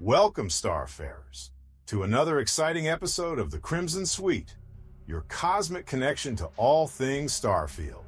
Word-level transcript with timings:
Welcome, 0.00 0.46
Starfarers, 0.48 1.50
to 1.86 2.04
another 2.04 2.38
exciting 2.38 2.86
episode 2.86 3.40
of 3.40 3.50
the 3.50 3.58
Crimson 3.58 4.06
Suite, 4.06 4.54
your 5.08 5.22
cosmic 5.22 5.86
connection 5.86 6.36
to 6.36 6.48
all 6.56 6.86
things 6.86 7.32
Starfield. 7.32 8.04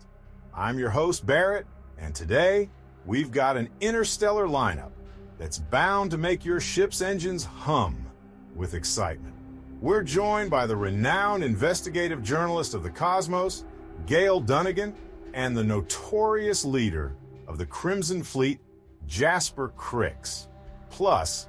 I'm 0.54 0.78
your 0.78 0.90
host, 0.90 1.26
Barrett, 1.26 1.66
and 1.98 2.14
today 2.14 2.70
we've 3.06 3.32
got 3.32 3.56
an 3.56 3.68
interstellar 3.80 4.46
lineup 4.46 4.92
that's 5.36 5.58
bound 5.58 6.12
to 6.12 6.16
make 6.16 6.44
your 6.44 6.60
ship's 6.60 7.02
engines 7.02 7.42
hum 7.42 8.06
with 8.54 8.74
excitement. 8.74 9.34
We're 9.80 10.04
joined 10.04 10.48
by 10.48 10.66
the 10.66 10.76
renowned 10.76 11.42
investigative 11.42 12.22
journalist 12.22 12.72
of 12.72 12.84
the 12.84 12.90
cosmos, 12.90 13.64
Gayle 14.06 14.38
Dunnigan, 14.38 14.94
and 15.34 15.56
the 15.56 15.64
notorious 15.64 16.64
leader 16.64 17.16
of 17.48 17.58
the 17.58 17.66
Crimson 17.66 18.22
Fleet, 18.22 18.60
Jasper 19.08 19.72
Kryx. 19.76 20.46
Plus, 20.88 21.48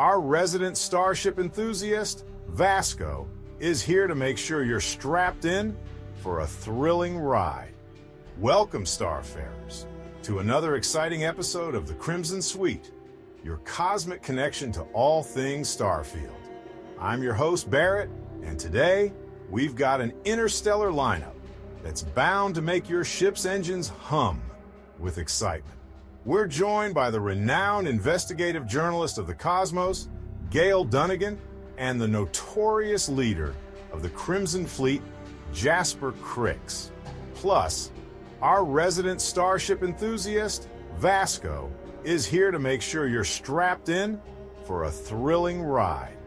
our 0.00 0.18
resident 0.18 0.78
starship 0.78 1.38
enthusiast, 1.38 2.24
Vasco, 2.48 3.28
is 3.58 3.82
here 3.82 4.06
to 4.06 4.14
make 4.14 4.38
sure 4.38 4.64
you're 4.64 4.80
strapped 4.80 5.44
in 5.44 5.76
for 6.22 6.40
a 6.40 6.46
thrilling 6.46 7.18
ride. 7.18 7.74
Welcome, 8.38 8.84
Starfarers, 8.84 9.84
to 10.22 10.38
another 10.38 10.76
exciting 10.76 11.26
episode 11.26 11.74
of 11.74 11.86
the 11.86 11.92
Crimson 11.92 12.40
Suite, 12.40 12.92
your 13.44 13.58
cosmic 13.58 14.22
connection 14.22 14.72
to 14.72 14.84
all 14.94 15.22
things 15.22 15.68
Starfield. 15.68 16.32
I'm 16.98 17.22
your 17.22 17.34
host, 17.34 17.68
Barrett, 17.68 18.08
and 18.42 18.58
today 18.58 19.12
we've 19.50 19.74
got 19.74 20.00
an 20.00 20.14
interstellar 20.24 20.90
lineup 20.90 21.36
that's 21.82 22.04
bound 22.04 22.54
to 22.54 22.62
make 22.62 22.88
your 22.88 23.04
ship's 23.04 23.44
engines 23.44 23.90
hum 23.90 24.40
with 24.98 25.18
excitement. 25.18 25.79
We're 26.26 26.46
joined 26.46 26.94
by 26.94 27.10
the 27.10 27.20
renowned 27.20 27.88
investigative 27.88 28.66
journalist 28.66 29.16
of 29.16 29.26
the 29.26 29.32
cosmos, 29.32 30.08
Gayle 30.50 30.84
Dunnigan, 30.84 31.38
and 31.78 31.98
the 31.98 32.08
notorious 32.08 33.08
leader 33.08 33.54
of 33.90 34.02
the 34.02 34.10
Crimson 34.10 34.66
Fleet, 34.66 35.00
Jasper 35.54 36.12
Kryx. 36.12 36.90
Plus, 37.32 37.90
our 38.42 38.66
resident 38.66 39.22
starship 39.22 39.82
enthusiast, 39.82 40.68
Vasco, 40.96 41.72
is 42.04 42.26
here 42.26 42.50
to 42.50 42.58
make 42.58 42.82
sure 42.82 43.08
you're 43.08 43.24
strapped 43.24 43.88
in 43.88 44.20
for 44.66 44.84
a 44.84 44.90
thrilling 44.90 45.62
ride. 45.62 46.18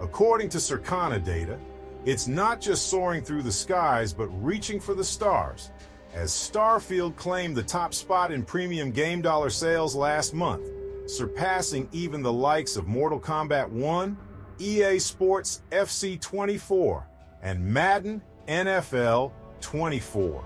According 0.00 0.48
to 0.50 0.58
Circana 0.58 1.22
data, 1.22 1.58
it's 2.04 2.28
not 2.28 2.60
just 2.60 2.86
soaring 2.86 3.24
through 3.24 3.42
the 3.42 3.50
skies, 3.50 4.12
but 4.12 4.28
reaching 4.44 4.78
for 4.78 4.94
the 4.94 5.02
stars, 5.02 5.72
as 6.14 6.30
Starfield 6.30 7.16
claimed 7.16 7.56
the 7.56 7.62
top 7.62 7.92
spot 7.92 8.30
in 8.30 8.44
premium 8.44 8.92
game 8.92 9.20
dollar 9.20 9.50
sales 9.50 9.96
last 9.96 10.32
month, 10.32 10.70
surpassing 11.06 11.88
even 11.92 12.22
the 12.22 12.32
likes 12.32 12.76
of 12.76 12.86
Mortal 12.86 13.18
Kombat 13.18 13.68
1, 13.68 14.16
EA 14.60 14.98
Sports 15.00 15.62
FC 15.72 16.20
24, 16.20 17.04
and 17.42 17.64
Madden 17.64 18.22
NFL 18.46 19.32
24. 19.60 20.44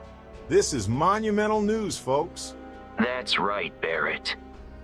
This 0.49 0.73
is 0.73 0.89
monumental 0.89 1.61
news, 1.61 1.99
folks. 1.99 2.55
That's 2.99 3.39
right, 3.39 3.79
Barrett. 3.83 4.37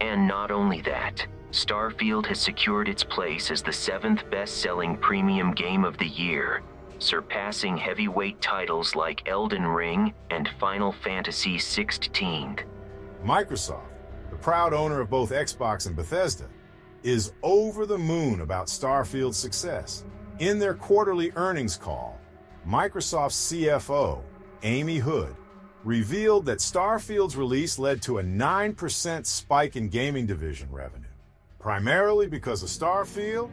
And 0.03 0.29
not 0.29 0.51
only 0.51 0.83
that, 0.83 1.27
Starfield 1.51 2.27
has 2.27 2.39
secured 2.39 2.89
its 2.89 3.03
place 3.03 3.51
as 3.51 3.63
the 3.63 3.73
seventh 3.73 4.29
best 4.31 4.61
selling 4.61 4.99
premium 4.99 5.53
game 5.55 5.85
of 5.85 5.97
the 5.97 6.09
year, 6.09 6.63
surpassing 6.99 7.77
heavyweight 7.77 8.41
titles 8.41 8.95
like 8.95 9.29
Elden 9.29 9.67
Ring 9.67 10.13
and 10.31 10.49
Final 10.61 10.93
Fantasy 10.93 11.57
XVI. 11.57 12.65
Microsoft, 13.25 13.89
the 14.31 14.37
proud 14.37 14.73
owner 14.73 15.01
of 15.01 15.11
both 15.11 15.31
Xbox 15.31 15.87
and 15.87 15.97
Bethesda, 15.97 16.49
is 17.03 17.33
over 17.43 17.87
the 17.87 17.99
moon 17.99 18.41
about 18.41 18.67
Starfield's 18.67 19.37
success. 19.37 20.05
In 20.39 20.59
their 20.59 20.75
quarterly 20.75 21.33
earnings 21.37 21.77
call, 21.77 22.19
Microsoft's 22.67 23.53
CFO, 23.53 24.23
Amy 24.63 24.97
Hood, 24.97 25.37
revealed 25.85 26.47
that 26.47 26.59
Starfield's 26.59 27.37
release 27.37 27.79
led 27.79 28.01
to 28.03 28.19
a 28.19 28.23
9% 28.23 29.27
spike 29.27 29.77
in 29.77 29.89
gaming 29.89 30.27
division 30.27 30.69
revenue, 30.71 31.05
primarily 31.59 32.27
because 32.27 32.63
of 32.63 32.71
Starfield 32.71 33.51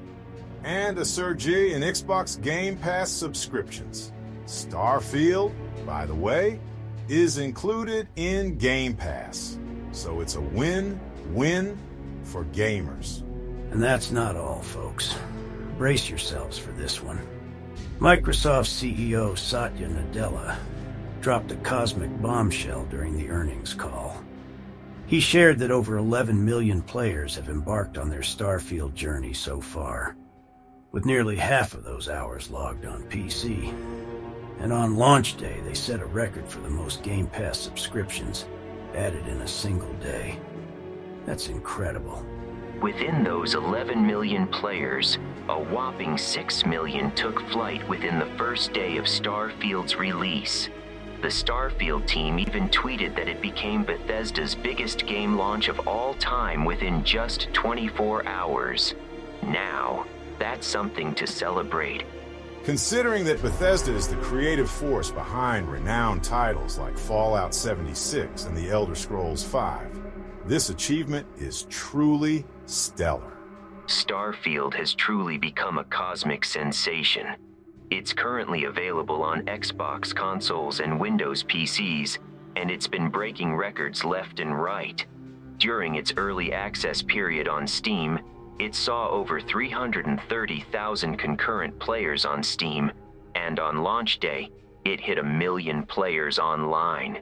and 0.63 0.97
a 0.97 1.05
surge 1.05 1.47
in 1.47 1.81
Xbox 1.81 2.41
Game 2.41 2.77
Pass 2.77 3.09
subscriptions. 3.11 4.11
Starfield, 4.45 5.53
by 5.85 6.05
the 6.05 6.15
way, 6.15 6.59
is 7.07 7.37
included 7.37 8.07
in 8.15 8.57
Game 8.57 8.93
Pass, 8.93 9.57
so 9.91 10.21
it's 10.21 10.35
a 10.35 10.41
win-win 10.41 11.77
for 12.23 12.45
gamers. 12.45 13.21
And 13.71 13.81
that's 13.81 14.11
not 14.11 14.35
all, 14.35 14.61
folks. 14.61 15.15
Brace 15.77 16.09
yourselves 16.09 16.57
for 16.57 16.71
this 16.73 17.01
one. 17.01 17.19
Microsoft 17.99 18.67
CEO 18.67 19.37
Satya 19.37 19.87
Nadella 19.87 20.57
dropped 21.21 21.51
a 21.51 21.55
cosmic 21.57 22.21
bombshell 22.21 22.85
during 22.89 23.15
the 23.15 23.29
earnings 23.29 23.73
call. 23.73 24.21
He 25.07 25.19
shared 25.19 25.59
that 25.59 25.71
over 25.71 25.97
11 25.97 26.43
million 26.43 26.81
players 26.81 27.35
have 27.35 27.49
embarked 27.49 27.97
on 27.97 28.09
their 28.09 28.21
Starfield 28.21 28.93
journey 28.93 29.33
so 29.33 29.61
far, 29.61 30.15
with 30.91 31.05
nearly 31.05 31.35
half 31.35 31.73
of 31.73 31.83
those 31.83 32.09
hours 32.09 32.49
logged 32.49 32.85
on 32.85 33.03
PC. 33.03 33.73
And 34.59 34.71
on 34.71 34.97
launch 34.97 35.37
day, 35.37 35.59
they 35.63 35.73
set 35.73 36.01
a 36.01 36.05
record 36.05 36.47
for 36.47 36.59
the 36.59 36.69
most 36.69 37.01
Game 37.01 37.27
Pass 37.27 37.59
subscriptions 37.59 38.45
added 38.95 39.27
in 39.27 39.41
a 39.41 39.47
single 39.47 39.93
day. 39.95 40.37
That's 41.25 41.47
incredible. 41.47 42.25
Within 42.81 43.23
those 43.23 43.53
11 43.55 44.05
million 44.05 44.47
players, 44.47 45.17
a 45.49 45.59
whopping 45.59 46.17
6 46.17 46.65
million 46.65 47.11
took 47.11 47.39
flight 47.49 47.87
within 47.87 48.19
the 48.19 48.29
first 48.37 48.73
day 48.73 48.97
of 48.97 49.05
Starfield's 49.05 49.95
release. 49.95 50.69
The 51.21 51.27
Starfield 51.27 52.07
team 52.07 52.39
even 52.39 52.67
tweeted 52.69 53.15
that 53.15 53.27
it 53.27 53.41
became 53.41 53.83
Bethesda's 53.83 54.55
biggest 54.55 55.05
game 55.05 55.37
launch 55.37 55.67
of 55.67 55.87
all 55.87 56.15
time 56.15 56.65
within 56.65 57.03
just 57.03 57.53
24 57.53 58.27
hours. 58.27 58.95
Now, 59.43 60.07
that's 60.41 60.65
something 60.65 61.13
to 61.13 61.27
celebrate. 61.27 62.03
Considering 62.63 63.23
that 63.25 63.41
Bethesda 63.43 63.93
is 63.93 64.07
the 64.07 64.15
creative 64.17 64.69
force 64.69 65.11
behind 65.11 65.71
renowned 65.71 66.23
titles 66.23 66.79
like 66.79 66.97
Fallout 66.97 67.53
76 67.53 68.45
and 68.45 68.57
The 68.57 68.71
Elder 68.71 68.95
Scrolls 68.95 69.43
V, 69.43 69.59
this 70.47 70.71
achievement 70.71 71.27
is 71.37 71.67
truly 71.69 72.43
stellar. 72.65 73.37
Starfield 73.85 74.73
has 74.73 74.95
truly 74.95 75.37
become 75.37 75.77
a 75.77 75.83
cosmic 75.83 76.43
sensation. 76.43 77.27
It's 77.91 78.11
currently 78.11 78.63
available 78.63 79.21
on 79.21 79.45
Xbox 79.45 80.15
consoles 80.15 80.79
and 80.79 80.99
Windows 80.99 81.43
PCs, 81.43 82.17
and 82.55 82.71
it's 82.71 82.87
been 82.87 83.09
breaking 83.09 83.55
records 83.55 84.03
left 84.03 84.39
and 84.39 84.59
right. 84.59 85.05
During 85.57 85.95
its 85.95 86.13
early 86.17 86.51
access 86.51 87.03
period 87.03 87.47
on 87.47 87.67
Steam, 87.67 88.19
it 88.59 88.75
saw 88.75 89.09
over 89.09 89.39
330,000 89.39 91.17
concurrent 91.17 91.79
players 91.79 92.25
on 92.25 92.43
Steam, 92.43 92.91
and 93.35 93.59
on 93.59 93.83
launch 93.83 94.19
day, 94.19 94.49
it 94.85 94.99
hit 94.99 95.17
a 95.17 95.23
million 95.23 95.83
players 95.83 96.39
online. 96.39 97.21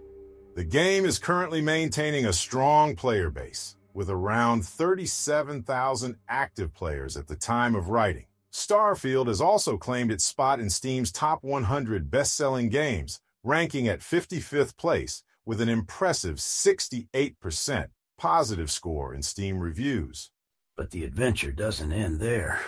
The 0.55 0.63
game 0.63 1.05
is 1.05 1.19
currently 1.19 1.61
maintaining 1.61 2.25
a 2.25 2.33
strong 2.33 2.95
player 2.95 3.29
base, 3.29 3.75
with 3.93 4.09
around 4.09 4.65
37,000 4.65 6.15
active 6.27 6.73
players 6.73 7.15
at 7.15 7.27
the 7.27 7.35
time 7.35 7.75
of 7.75 7.89
writing. 7.89 8.25
Starfield 8.51 9.27
has 9.27 9.41
also 9.41 9.77
claimed 9.77 10.11
its 10.11 10.23
spot 10.23 10.59
in 10.59 10.69
Steam's 10.69 11.11
top 11.11 11.43
100 11.43 12.09
best-selling 12.09 12.69
games, 12.69 13.21
ranking 13.43 13.87
at 13.87 13.99
55th 13.99 14.75
place 14.75 15.23
with 15.45 15.61
an 15.61 15.69
impressive 15.69 16.37
68% 16.37 17.87
positive 18.17 18.69
score 18.69 19.13
in 19.13 19.21
Steam 19.21 19.59
reviews. 19.59 20.31
But 20.79 20.91
the 20.91 21.03
adventure 21.03 21.51
doesn't 21.51 21.91
end 21.91 22.21
there. 22.21 22.61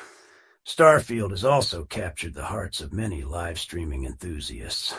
Starfield 0.67 1.29
has 1.29 1.45
also 1.45 1.85
captured 1.85 2.33
the 2.33 2.43
hearts 2.43 2.81
of 2.81 2.91
many 2.91 3.23
live 3.23 3.57
streaming 3.57 4.03
enthusiasts. 4.03 4.93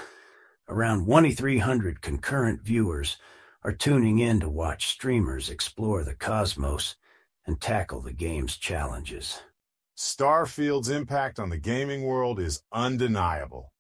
Around 0.66 1.04
2,300 1.04 2.00
concurrent 2.00 2.62
viewers 2.62 3.18
are 3.62 3.74
tuning 3.74 4.18
in 4.18 4.40
to 4.40 4.48
watch 4.48 4.86
streamers 4.86 5.50
explore 5.50 6.04
the 6.04 6.14
cosmos 6.14 6.96
and 7.44 7.60
tackle 7.60 8.00
the 8.00 8.14
game's 8.14 8.56
challenges. 8.56 9.42
Starfield's 9.94 10.88
impact 10.88 11.38
on 11.38 11.50
the 11.50 11.58
gaming 11.58 12.04
world 12.04 12.40
is 12.40 12.62
undeniable, 12.72 13.74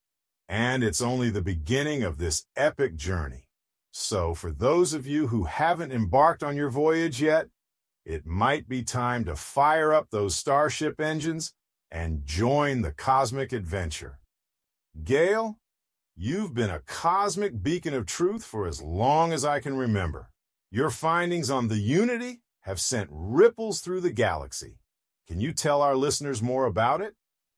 and 0.46 0.84
it's 0.84 1.00
only 1.00 1.30
the 1.30 1.40
beginning 1.40 2.02
of 2.02 2.18
this 2.18 2.44
epic 2.54 2.96
journey. 2.96 3.48
So, 3.92 4.34
for 4.34 4.52
those 4.52 4.92
of 4.92 5.06
you 5.06 5.28
who 5.28 5.44
haven't 5.44 5.90
embarked 5.90 6.42
on 6.42 6.54
your 6.54 6.68
voyage 6.68 7.22
yet, 7.22 7.48
it 8.04 8.26
might 8.26 8.68
be 8.68 8.82
time 8.82 9.24
to 9.24 9.36
fire 9.36 9.92
up 9.92 10.10
those 10.10 10.34
starship 10.34 11.00
engines 11.00 11.54
and 11.90 12.24
join 12.24 12.82
the 12.82 12.92
cosmic 12.92 13.52
adventure. 13.52 14.18
Gayle, 15.04 15.58
you've 16.16 16.54
been 16.54 16.70
a 16.70 16.80
cosmic 16.80 17.62
beacon 17.62 17.94
of 17.94 18.06
truth 18.06 18.44
for 18.44 18.66
as 18.66 18.82
long 18.82 19.32
as 19.32 19.44
I 19.44 19.60
can 19.60 19.76
remember. 19.76 20.30
Your 20.70 20.90
findings 20.90 21.50
on 21.50 21.68
the 21.68 21.78
Unity 21.78 22.40
have 22.62 22.80
sent 22.80 23.08
ripples 23.10 23.80
through 23.80 24.00
the 24.00 24.12
galaxy. 24.12 24.78
Can 25.28 25.40
you 25.40 25.52
tell 25.52 25.82
our 25.82 25.96
listeners 25.96 26.42
more 26.42 26.66
about 26.66 27.00
it? 27.00 27.14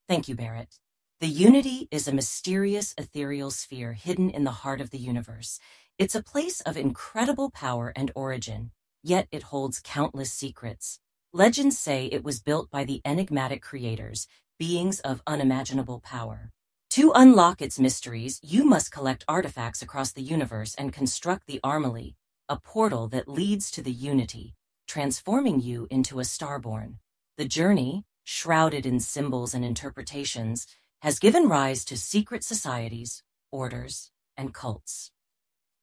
Thank 0.09 0.29
you, 0.29 0.35
Barrett. 0.35 0.79
The 1.21 1.29
Unity 1.29 1.89
is 1.91 2.07
a 2.07 2.13
mysterious 2.13 2.95
ethereal 2.99 3.51
sphere 3.51 3.95
hidden 3.95 4.31
in 4.31 4.45
the 4.45 4.51
heart 4.51 4.81
of 4.81 4.91
the 4.91 4.99
universe. 4.99 5.59
It's 5.99 6.15
a 6.15 6.23
place 6.23 6.61
of 6.61 6.77
incredible 6.77 7.51
power 7.51 7.93
and 7.95 8.11
origin, 8.15 8.73
yet 9.05 9.29
it 9.31 9.45
holds 9.45 9.81
countless 9.85 10.33
secrets. 10.33 10.99
Legends 11.33 11.79
say 11.79 12.07
it 12.07 12.25
was 12.25 12.41
built 12.41 12.71
by 12.71 12.85
the 12.85 13.03
enigmatic 13.05 13.63
creators, 13.63 14.27
beings 14.59 14.99
of 15.01 15.23
unimaginable 15.27 16.01
power. 16.01 16.51
To 16.91 17.13
unlock 17.15 17.61
its 17.61 17.79
mysteries, 17.79 18.41
you 18.43 18.65
must 18.65 18.91
collect 18.91 19.25
artifacts 19.29 19.83
across 19.83 20.13
the 20.13 20.23
universe 20.23 20.75
and 20.77 20.93
construct 20.93 21.47
the 21.47 21.61
Armillary, 21.63 22.15
a 22.49 22.57
portal 22.59 23.09
that 23.09 23.29
leads 23.29 23.71
to 23.73 23.83
the 23.83 23.93
Unity, 23.93 24.55
transforming 24.87 25.61
you 25.61 25.87
into 25.91 26.19
a 26.19 26.23
starborn. 26.23 26.95
The 27.37 27.47
journey, 27.47 28.05
shrouded 28.25 28.87
in 28.87 29.01
symbols 29.01 29.55
and 29.55 29.65
interpretations, 29.65 30.67
has 31.03 31.19
given 31.19 31.49
rise 31.49 31.85
to 31.87 31.97
secret 31.97 32.43
societies, 32.43 33.23
orders, 33.51 34.11
and 34.37 34.55
cults. 34.55 35.11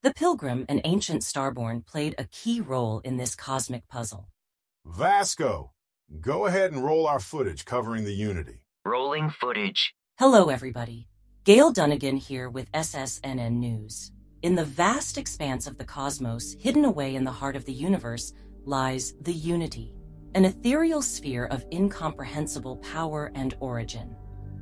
The 0.03 0.15
Pilgrim, 0.15 0.65
an 0.67 0.81
ancient 0.83 1.21
starborn, 1.21 1.85
played 1.85 2.15
a 2.17 2.23
key 2.23 2.59
role 2.59 3.01
in 3.03 3.17
this 3.17 3.35
cosmic 3.35 3.87
puzzle. 3.87 4.29
Vasco, 4.83 5.73
go 6.19 6.47
ahead 6.47 6.71
and 6.71 6.83
roll 6.83 7.05
our 7.05 7.19
footage 7.19 7.65
covering 7.65 8.03
the 8.03 8.15
Unity. 8.15 8.63
Rolling 8.83 9.29
footage. 9.29 9.93
Hello, 10.17 10.49
everybody. 10.49 11.07
Gayle 11.43 11.71
Dunnigan 11.71 12.17
here 12.17 12.49
with 12.49 12.71
SSNN 12.71 13.59
News. 13.59 14.11
In 14.41 14.55
the 14.55 14.65
vast 14.65 15.19
expanse 15.19 15.67
of 15.67 15.77
the 15.77 15.85
cosmos, 15.85 16.55
hidden 16.59 16.83
away 16.83 17.13
in 17.13 17.23
the 17.23 17.29
heart 17.29 17.55
of 17.55 17.65
the 17.65 17.73
universe, 17.73 18.33
lies 18.65 19.13
the 19.21 19.33
Unity, 19.33 19.93
an 20.33 20.45
ethereal 20.45 21.03
sphere 21.03 21.45
of 21.45 21.63
incomprehensible 21.71 22.77
power 22.77 23.31
and 23.35 23.53
origin. 23.59 24.15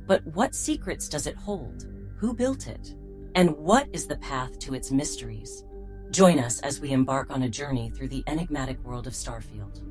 But 0.06 0.22
what 0.34 0.54
secrets 0.54 1.08
does 1.08 1.26
it 1.26 1.36
hold? 1.36 1.86
Who 2.18 2.34
built 2.34 2.66
it? 2.66 2.94
And 3.36 3.56
what 3.56 3.88
is 3.92 4.06
the 4.06 4.16
path 4.16 4.58
to 4.60 4.74
its 4.74 4.90
mysteries? 4.90 5.64
Join 6.10 6.40
us 6.40 6.60
as 6.60 6.80
we 6.80 6.90
embark 6.90 7.30
on 7.30 7.44
a 7.44 7.48
journey 7.48 7.90
through 7.90 8.08
the 8.08 8.24
enigmatic 8.26 8.82
world 8.82 9.06
of 9.06 9.12
Starfield. 9.12 9.82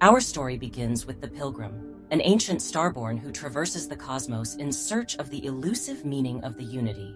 Our 0.00 0.20
story 0.20 0.56
begins 0.56 1.06
with 1.06 1.20
the 1.20 1.28
Pilgrim, 1.28 2.04
an 2.10 2.20
ancient 2.24 2.60
starborn 2.60 3.16
who 3.18 3.30
traverses 3.30 3.86
the 3.86 3.96
cosmos 3.96 4.56
in 4.56 4.72
search 4.72 5.16
of 5.16 5.30
the 5.30 5.44
elusive 5.46 6.04
meaning 6.04 6.42
of 6.42 6.56
the 6.56 6.64
Unity. 6.64 7.14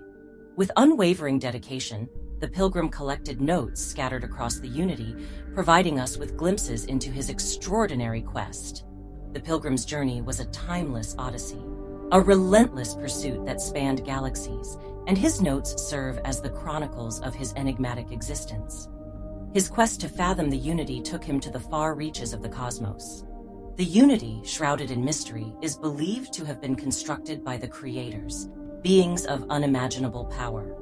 With 0.54 0.70
unwavering 0.76 1.40
dedication, 1.40 2.08
the 2.38 2.48
pilgrim 2.48 2.88
collected 2.88 3.40
notes 3.40 3.84
scattered 3.84 4.22
across 4.22 4.60
the 4.60 4.68
Unity, 4.68 5.16
providing 5.54 5.98
us 5.98 6.16
with 6.16 6.36
glimpses 6.36 6.84
into 6.84 7.10
his 7.10 7.30
extraordinary 7.30 8.22
quest. 8.22 8.84
The 9.32 9.40
pilgrim's 9.40 9.84
journey 9.84 10.22
was 10.22 10.38
a 10.38 10.44
timeless 10.46 11.16
odyssey, 11.18 11.62
a 12.12 12.20
relentless 12.20 12.94
pursuit 12.94 13.44
that 13.46 13.60
spanned 13.60 14.04
galaxies, 14.04 14.78
and 15.06 15.18
his 15.18 15.40
notes 15.40 15.82
serve 15.82 16.18
as 16.24 16.40
the 16.40 16.50
chronicles 16.50 17.20
of 17.20 17.34
his 17.34 17.52
enigmatic 17.54 18.10
existence. 18.12 18.88
His 19.52 19.68
quest 19.68 20.00
to 20.00 20.08
fathom 20.08 20.50
the 20.50 20.56
Unity 20.56 21.00
took 21.00 21.22
him 21.22 21.38
to 21.40 21.50
the 21.50 21.60
far 21.60 21.94
reaches 21.94 22.32
of 22.32 22.42
the 22.42 22.48
cosmos. 22.48 23.24
The 23.76 23.84
Unity, 23.84 24.40
shrouded 24.44 24.90
in 24.90 25.04
mystery, 25.04 25.52
is 25.62 25.76
believed 25.76 26.32
to 26.34 26.44
have 26.44 26.60
been 26.60 26.74
constructed 26.74 27.44
by 27.44 27.56
the 27.56 27.68
creators, 27.68 28.48
beings 28.82 29.26
of 29.26 29.50
unimaginable 29.50 30.26
power. 30.26 30.76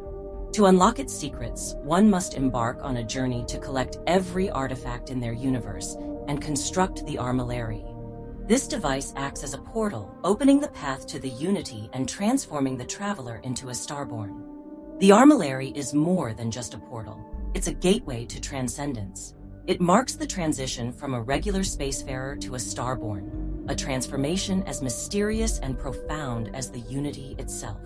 To 0.52 0.66
unlock 0.66 0.98
its 0.98 1.14
secrets, 1.14 1.74
one 1.82 2.10
must 2.10 2.34
embark 2.34 2.82
on 2.82 2.98
a 2.98 3.04
journey 3.04 3.44
to 3.48 3.58
collect 3.58 3.96
every 4.06 4.50
artifact 4.50 5.08
in 5.08 5.20
their 5.20 5.32
universe 5.32 5.96
and 6.28 6.42
construct 6.42 7.06
the 7.06 7.16
Armillary. 7.16 7.84
This 8.46 8.66
device 8.66 9.14
acts 9.16 9.44
as 9.44 9.54
a 9.54 9.58
portal, 9.58 10.12
opening 10.24 10.58
the 10.58 10.68
path 10.68 11.06
to 11.06 11.20
the 11.20 11.28
Unity 11.28 11.88
and 11.92 12.08
transforming 12.08 12.76
the 12.76 12.84
traveler 12.84 13.40
into 13.44 13.68
a 13.68 13.72
starborn. 13.72 14.42
The 14.98 15.10
Armillary 15.10 15.74
is 15.76 15.94
more 15.94 16.34
than 16.34 16.50
just 16.50 16.74
a 16.74 16.78
portal. 16.78 17.24
It's 17.54 17.68
a 17.68 17.72
gateway 17.72 18.24
to 18.26 18.40
transcendence. 18.40 19.34
It 19.68 19.80
marks 19.80 20.16
the 20.16 20.26
transition 20.26 20.92
from 20.92 21.14
a 21.14 21.22
regular 21.22 21.60
spacefarer 21.60 22.40
to 22.40 22.56
a 22.56 22.58
starborn, 22.58 23.70
a 23.70 23.76
transformation 23.76 24.64
as 24.64 24.82
mysterious 24.82 25.60
and 25.60 25.78
profound 25.78 26.50
as 26.52 26.68
the 26.68 26.80
Unity 26.80 27.36
itself. 27.38 27.80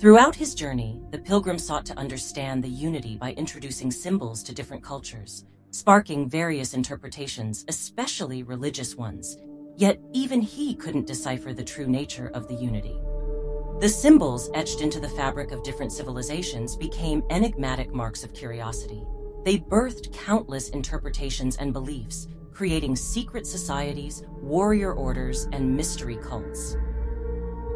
Throughout 0.00 0.34
his 0.34 0.56
journey, 0.56 1.00
the 1.12 1.18
pilgrim 1.18 1.58
sought 1.58 1.86
to 1.86 1.98
understand 1.98 2.64
the 2.64 2.68
Unity 2.68 3.16
by 3.16 3.30
introducing 3.34 3.92
symbols 3.92 4.42
to 4.42 4.54
different 4.54 4.82
cultures, 4.82 5.44
sparking 5.70 6.28
various 6.28 6.74
interpretations, 6.74 7.64
especially 7.68 8.42
religious 8.42 8.96
ones. 8.96 9.38
Yet 9.78 10.00
even 10.12 10.42
he 10.42 10.74
couldn't 10.74 11.06
decipher 11.06 11.52
the 11.52 11.62
true 11.62 11.86
nature 11.86 12.32
of 12.34 12.48
the 12.48 12.54
Unity. 12.54 13.00
The 13.78 13.88
symbols 13.88 14.50
etched 14.52 14.80
into 14.80 14.98
the 14.98 15.08
fabric 15.08 15.52
of 15.52 15.62
different 15.62 15.92
civilizations 15.92 16.74
became 16.74 17.22
enigmatic 17.30 17.94
marks 17.94 18.24
of 18.24 18.34
curiosity. 18.34 19.04
They 19.44 19.58
birthed 19.58 20.12
countless 20.12 20.70
interpretations 20.70 21.54
and 21.58 21.72
beliefs, 21.72 22.26
creating 22.52 22.96
secret 22.96 23.46
societies, 23.46 24.24
warrior 24.42 24.94
orders, 24.94 25.48
and 25.52 25.76
mystery 25.76 26.16
cults. 26.16 26.76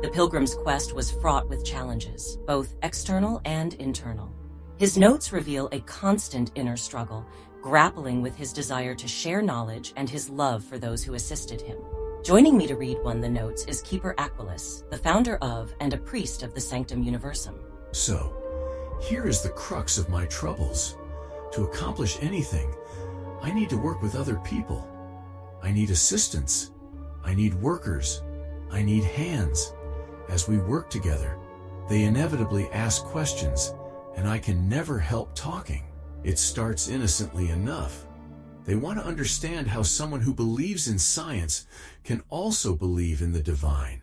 The 0.02 0.10
pilgrim's 0.12 0.56
quest 0.56 0.96
was 0.96 1.12
fraught 1.12 1.48
with 1.48 1.64
challenges, 1.64 2.36
both 2.48 2.74
external 2.82 3.40
and 3.44 3.74
internal. 3.74 4.34
His 4.76 4.98
notes 4.98 5.32
reveal 5.32 5.68
a 5.70 5.78
constant 5.82 6.50
inner 6.56 6.76
struggle, 6.76 7.24
grappling 7.60 8.22
with 8.22 8.34
his 8.34 8.52
desire 8.52 8.96
to 8.96 9.06
share 9.06 9.40
knowledge 9.40 9.92
and 9.94 10.10
his 10.10 10.28
love 10.28 10.64
for 10.64 10.78
those 10.78 11.04
who 11.04 11.14
assisted 11.14 11.60
him. 11.60 11.78
Joining 12.22 12.56
me 12.56 12.68
to 12.68 12.76
read 12.76 13.02
one 13.02 13.20
the 13.20 13.28
notes 13.28 13.64
is 13.64 13.82
Keeper 13.82 14.14
Aquilus, 14.16 14.84
the 14.90 14.96
founder 14.96 15.38
of 15.38 15.74
and 15.80 15.92
a 15.92 15.96
priest 15.96 16.44
of 16.44 16.54
the 16.54 16.60
Sanctum 16.60 17.02
Universum. 17.02 17.56
So, 17.90 18.36
here 19.02 19.26
is 19.26 19.42
the 19.42 19.48
crux 19.48 19.98
of 19.98 20.08
my 20.08 20.26
troubles. 20.26 20.96
To 21.50 21.64
accomplish 21.64 22.18
anything, 22.20 22.72
I 23.40 23.52
need 23.52 23.68
to 23.70 23.76
work 23.76 24.02
with 24.02 24.14
other 24.14 24.36
people. 24.44 24.88
I 25.64 25.72
need 25.72 25.90
assistance. 25.90 26.70
I 27.24 27.34
need 27.34 27.54
workers. 27.54 28.22
I 28.70 28.82
need 28.82 29.02
hands. 29.02 29.74
As 30.28 30.46
we 30.46 30.58
work 30.58 30.90
together, 30.90 31.36
they 31.88 32.04
inevitably 32.04 32.68
ask 32.70 33.02
questions, 33.02 33.74
and 34.14 34.28
I 34.28 34.38
can 34.38 34.68
never 34.68 34.96
help 34.96 35.34
talking. 35.34 35.82
It 36.22 36.38
starts 36.38 36.88
innocently 36.88 37.50
enough. 37.50 38.06
They 38.64 38.74
want 38.76 38.98
to 38.98 39.04
understand 39.04 39.68
how 39.68 39.82
someone 39.82 40.20
who 40.20 40.34
believes 40.34 40.86
in 40.86 40.98
science 40.98 41.66
can 42.04 42.22
also 42.28 42.76
believe 42.76 43.20
in 43.20 43.32
the 43.32 43.42
divine. 43.42 44.02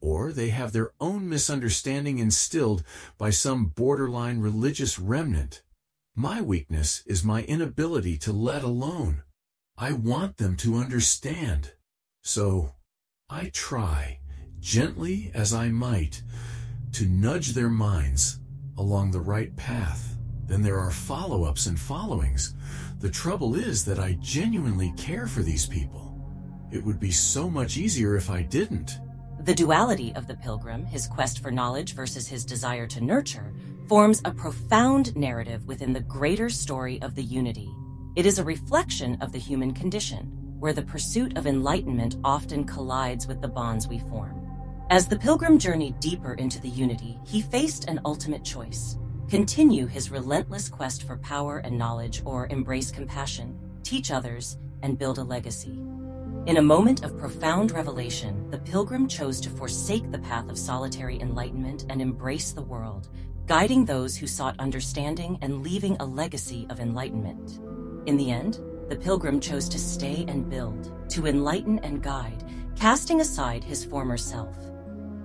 Or 0.00 0.32
they 0.32 0.48
have 0.48 0.72
their 0.72 0.90
own 1.00 1.28
misunderstanding 1.28 2.18
instilled 2.18 2.82
by 3.16 3.30
some 3.30 3.66
borderline 3.66 4.40
religious 4.40 4.98
remnant. 4.98 5.62
My 6.16 6.40
weakness 6.40 7.04
is 7.06 7.22
my 7.22 7.42
inability 7.44 8.18
to 8.18 8.32
let 8.32 8.64
alone. 8.64 9.22
I 9.78 9.92
want 9.92 10.36
them 10.36 10.56
to 10.58 10.76
understand. 10.76 11.72
So, 12.22 12.74
I 13.30 13.50
try, 13.54 14.18
gently 14.58 15.30
as 15.32 15.54
I 15.54 15.68
might, 15.68 16.22
to 16.92 17.06
nudge 17.06 17.50
their 17.50 17.70
minds 17.70 18.40
along 18.76 19.12
the 19.12 19.20
right 19.20 19.54
path. 19.56 20.16
Then 20.46 20.62
there 20.62 20.78
are 20.80 20.90
follow-ups 20.90 21.66
and 21.66 21.78
followings. 21.78 22.54
The 23.02 23.10
trouble 23.10 23.56
is 23.56 23.84
that 23.86 23.98
I 23.98 24.12
genuinely 24.20 24.92
care 24.96 25.26
for 25.26 25.42
these 25.42 25.66
people. 25.66 26.16
It 26.70 26.84
would 26.84 27.00
be 27.00 27.10
so 27.10 27.50
much 27.50 27.76
easier 27.76 28.14
if 28.14 28.30
I 28.30 28.42
didn't. 28.42 29.00
The 29.40 29.56
duality 29.56 30.14
of 30.14 30.28
the 30.28 30.36
pilgrim, 30.36 30.86
his 30.86 31.08
quest 31.08 31.40
for 31.40 31.50
knowledge 31.50 31.96
versus 31.96 32.28
his 32.28 32.44
desire 32.44 32.86
to 32.86 33.00
nurture, 33.00 33.54
forms 33.88 34.22
a 34.24 34.30
profound 34.30 35.16
narrative 35.16 35.66
within 35.66 35.92
the 35.92 35.98
greater 35.98 36.48
story 36.48 37.02
of 37.02 37.16
the 37.16 37.24
unity. 37.24 37.74
It 38.14 38.24
is 38.24 38.38
a 38.38 38.44
reflection 38.44 39.20
of 39.20 39.32
the 39.32 39.38
human 39.40 39.74
condition, 39.74 40.30
where 40.60 40.72
the 40.72 40.82
pursuit 40.82 41.36
of 41.36 41.48
enlightenment 41.48 42.18
often 42.22 42.62
collides 42.62 43.26
with 43.26 43.40
the 43.40 43.48
bonds 43.48 43.88
we 43.88 43.98
form. 43.98 44.46
As 44.90 45.08
the 45.08 45.18
pilgrim 45.18 45.58
journeyed 45.58 45.98
deeper 45.98 46.34
into 46.34 46.60
the 46.60 46.68
unity, 46.68 47.18
he 47.26 47.42
faced 47.42 47.88
an 47.88 48.00
ultimate 48.04 48.44
choice 48.44 48.96
continue 49.28 49.86
his 49.86 50.10
relentless 50.10 50.68
quest 50.68 51.04
for 51.04 51.16
power 51.18 51.58
and 51.58 51.78
knowledge, 51.78 52.22
or 52.24 52.46
embrace 52.48 52.90
compassion, 52.90 53.58
teach 53.82 54.10
others, 54.10 54.58
and 54.82 54.98
build 54.98 55.18
a 55.18 55.24
legacy. 55.24 55.78
In 56.46 56.56
a 56.56 56.62
moment 56.62 57.04
of 57.04 57.16
profound 57.16 57.70
revelation, 57.70 58.50
the 58.50 58.58
pilgrim 58.58 59.06
chose 59.06 59.40
to 59.42 59.50
forsake 59.50 60.10
the 60.10 60.18
path 60.18 60.48
of 60.50 60.58
solitary 60.58 61.20
enlightenment 61.20 61.86
and 61.88 62.02
embrace 62.02 62.50
the 62.50 62.62
world, 62.62 63.08
guiding 63.46 63.84
those 63.84 64.16
who 64.16 64.26
sought 64.26 64.58
understanding 64.58 65.38
and 65.40 65.62
leaving 65.62 65.96
a 66.00 66.04
legacy 66.04 66.66
of 66.68 66.80
enlightenment. 66.80 67.60
In 68.06 68.16
the 68.16 68.30
end, 68.30 68.58
the 68.88 68.96
pilgrim 68.96 69.38
chose 69.38 69.68
to 69.68 69.78
stay 69.78 70.24
and 70.26 70.50
build, 70.50 70.92
to 71.10 71.26
enlighten 71.26 71.78
and 71.80 72.02
guide, 72.02 72.44
casting 72.76 73.20
aside 73.20 73.62
his 73.62 73.84
former 73.84 74.16
self. 74.16 74.56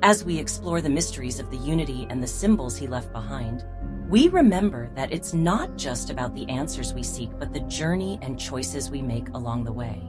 As 0.04 0.24
we 0.24 0.38
explore 0.38 0.80
the 0.80 0.90
mysteries 0.90 1.40
of 1.40 1.50
the 1.50 1.58
unity 1.58 2.06
and 2.12 2.22
the 2.22 2.28
symbols 2.28 2.78
he 2.78 2.86
left 2.86 3.12
behind, 3.12 3.66
we 4.10 4.30
remember 4.30 4.90
that 4.96 5.12
it's 5.12 5.34
not 5.34 5.76
just 5.76 6.10
about 6.10 6.34
the 6.34 6.48
answers 6.48 6.94
we 6.94 7.04
seek, 7.04 7.30
but 7.38 7.52
the 7.52 7.60
journey 7.62 8.18
and 8.22 8.40
choices 8.40 8.90
we 8.90 9.02
make 9.02 9.28
along 9.30 9.66
the 9.66 9.74
way. 9.74 10.02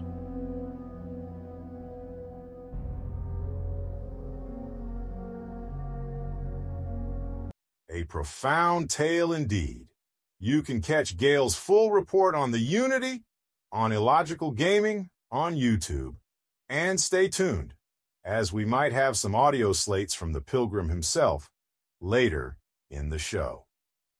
A 7.90 8.05
profound 8.05 8.88
tale 8.88 9.33
indeed. 9.33 9.87
You 10.38 10.62
can 10.62 10.81
catch 10.81 11.17
Gayle's 11.17 11.57
full 11.57 11.90
report 11.90 12.37
on 12.37 12.52
the 12.52 12.61
Unity, 12.61 13.25
on 13.73 13.90
Illogical 13.90 14.52
Gaming, 14.52 15.11
on 15.33 15.57
YouTube. 15.57 16.14
And 16.69 17.00
stay 17.00 17.26
tuned, 17.26 17.75
as 18.25 18.52
we 18.52 18.64
might 18.64 18.93
have 18.93 19.17
some 19.17 19.35
audio 19.35 19.73
slates 19.73 20.14
from 20.14 20.33
the 20.33 20.40
Pilgrim 20.40 20.88
himself 20.88 21.50
later 22.00 22.57
in 22.88 23.09
the 23.09 23.19
show. 23.19 23.68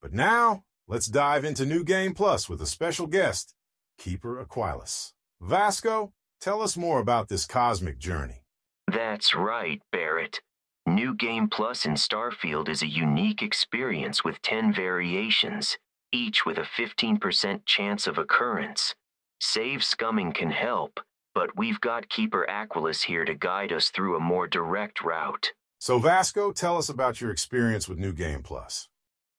But 0.01 0.13
now, 0.13 0.65
let's 0.87 1.07
dive 1.07 1.45
into 1.45 1.67
New 1.67 1.83
Game 1.83 2.15
Plus 2.15 2.49
with 2.49 2.63
a 2.63 2.67
special 2.67 3.07
guest, 3.07 3.55
Keeper 3.99 4.41
Aquilus. 4.41 5.13
Vasco, 5.41 6.13
tell 6.41 6.63
us 6.63 6.77
more 6.77 7.01
about 7.01 7.29
this 7.29 7.47
cosmic 7.47 7.99
journey. 7.99 8.45
That's 8.87 9.35
right, 9.35 9.83
Barrett. 9.91 10.41
New 10.87 11.15
Game 11.15 11.49
Plus 11.49 11.85
in 11.85 11.95
Starfield 11.95 12.69
is 12.69 12.83
a 12.83 12.87
unique 12.87 13.43
experience 13.43 14.25
with 14.25 14.41
10 14.43 14.73
variations, 14.73 15.77
each 16.13 16.47
with 16.47 16.59
a 16.59 16.63
15% 16.63 17.67
chance 17.67 18.07
of 18.07 18.17
occurrence. 18.17 18.95
Save 19.41 19.81
scumming 19.81 20.35
can 20.35 20.51
help, 20.51 21.01
but 21.35 21.57
we've 21.57 21.81
got 21.81 22.09
Keeper 22.09 22.47
Aquilus 22.49 23.03
here 23.03 23.25
to 23.25 23.35
guide 23.35 23.73
us 23.73 23.91
through 23.91 24.17
a 24.17 24.21
more 24.21 24.47
direct 24.47 25.03
route. 25.03 25.53
So, 25.79 25.99
Vasco, 25.99 26.53
tell 26.53 26.79
us 26.79 26.89
about 26.89 27.21
your 27.21 27.31
experience 27.31 27.89
with 27.89 27.99
New 27.99 28.13
Game 28.13 28.43
Plus. 28.43 28.89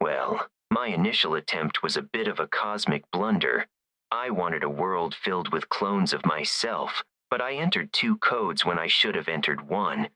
Well, 0.01 0.47
my 0.71 0.87
initial 0.87 1.35
attempt 1.35 1.83
was 1.83 1.97
a 1.97 2.01
bit 2.01 2.27
of 2.27 2.39
a 2.39 2.47
cosmic 2.47 3.03
blunder. 3.11 3.67
I 4.11 4.29
wanted 4.29 4.63
a 4.63 4.69
world 4.69 5.15
filled 5.15 5.51
with 5.51 5.69
clones 5.69 6.13
of 6.13 6.25
myself, 6.25 7.03
but 7.29 7.41
I 7.41 7.53
entered 7.53 7.91
two 7.91 8.17
codes 8.17 8.65
when 8.65 8.79
I 8.79 8.87
should 8.87 9.15
have 9.15 9.27
entered 9.27 9.67
one. 9.67 10.09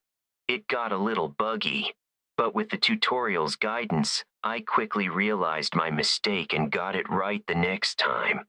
It 0.47 0.67
got 0.67 0.91
a 0.91 0.97
little 0.97 1.27
buggy, 1.27 1.93
but 2.37 2.55
with 2.55 2.69
the 2.69 2.77
tutorial's 2.77 3.55
guidance, 3.55 4.23
I 4.43 4.61
quickly 4.61 5.09
realized 5.09 5.75
my 5.75 5.89
mistake 5.89 6.53
and 6.53 6.71
got 6.71 6.95
it 6.95 7.09
right 7.09 7.43
the 7.47 7.55
next 7.55 7.97
time. 7.97 8.41